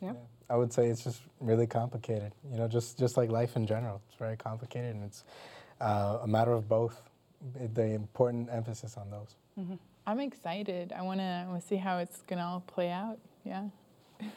Yeah. 0.00 0.12
I 0.50 0.56
would 0.56 0.72
say 0.72 0.88
it's 0.88 1.04
just 1.04 1.22
really 1.40 1.66
complicated. 1.66 2.32
You 2.50 2.58
know, 2.58 2.68
just 2.68 2.98
just 2.98 3.16
like 3.16 3.30
life 3.30 3.56
in 3.56 3.66
general, 3.66 4.02
it's 4.08 4.18
very 4.18 4.36
complicated, 4.36 4.94
and 4.94 5.04
it's 5.04 5.24
uh, 5.80 6.18
a 6.22 6.26
matter 6.26 6.52
of 6.52 6.68
both. 6.68 7.00
The 7.74 7.82
important 7.82 8.48
emphasis 8.52 8.96
on 8.96 9.10
those. 9.10 9.34
I'm 10.06 10.20
excited. 10.20 10.92
I 10.92 11.02
want 11.02 11.18
to 11.18 11.60
see 11.66 11.74
how 11.76 11.98
it's 11.98 12.22
going 12.22 12.38
to 12.38 12.44
all 12.44 12.60
play 12.60 12.90
out. 12.90 13.18
Yeah. 13.44 13.64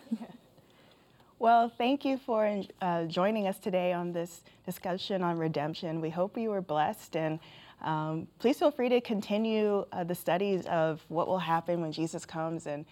Well, 1.37 1.69
thank 1.77 2.05
you 2.05 2.17
for 2.17 2.63
uh, 2.81 3.03
joining 3.05 3.45
us 3.45 3.59
today 3.59 3.91
on 3.91 4.13
this 4.13 4.41
discussion 4.65 5.21
on 5.21 5.37
redemption. 5.37 5.99
We 5.99 6.09
hope 6.09 6.37
you 6.37 6.49
were 6.49 6.61
blessed, 6.61 7.17
and 7.17 7.39
um, 7.81 8.27
please 8.39 8.57
feel 8.57 8.71
free 8.71 8.87
to 8.87 9.01
continue 9.01 9.85
uh, 9.91 10.05
the 10.05 10.15
studies 10.15 10.65
of 10.67 11.03
what 11.09 11.27
will 11.27 11.39
happen 11.39 11.81
when 11.81 11.91
Jesus 11.91 12.25
comes. 12.25 12.67
And 12.67 12.85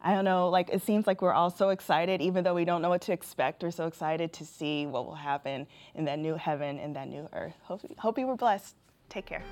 I 0.00 0.14
don't 0.14 0.24
know, 0.24 0.48
like 0.48 0.70
it 0.72 0.82
seems 0.82 1.06
like 1.06 1.22
we're 1.22 1.32
all 1.32 1.50
so 1.50 1.70
excited, 1.70 2.20
even 2.20 2.44
though 2.44 2.54
we 2.54 2.64
don't 2.64 2.82
know 2.82 2.88
what 2.88 3.02
to 3.02 3.12
expect. 3.12 3.62
We're 3.62 3.70
so 3.70 3.86
excited 3.86 4.32
to 4.34 4.44
see 4.44 4.86
what 4.86 5.06
will 5.06 5.14
happen 5.14 5.66
in 5.94 6.04
that 6.04 6.18
new 6.18 6.36
heaven 6.36 6.78
and 6.78 6.94
that 6.96 7.08
new 7.08 7.28
earth. 7.32 7.56
Hope, 7.62 7.82
hope 7.98 8.18
you 8.18 8.26
were 8.26 8.36
blessed. 8.36 8.76
Take 9.08 9.26
care. 9.26 9.42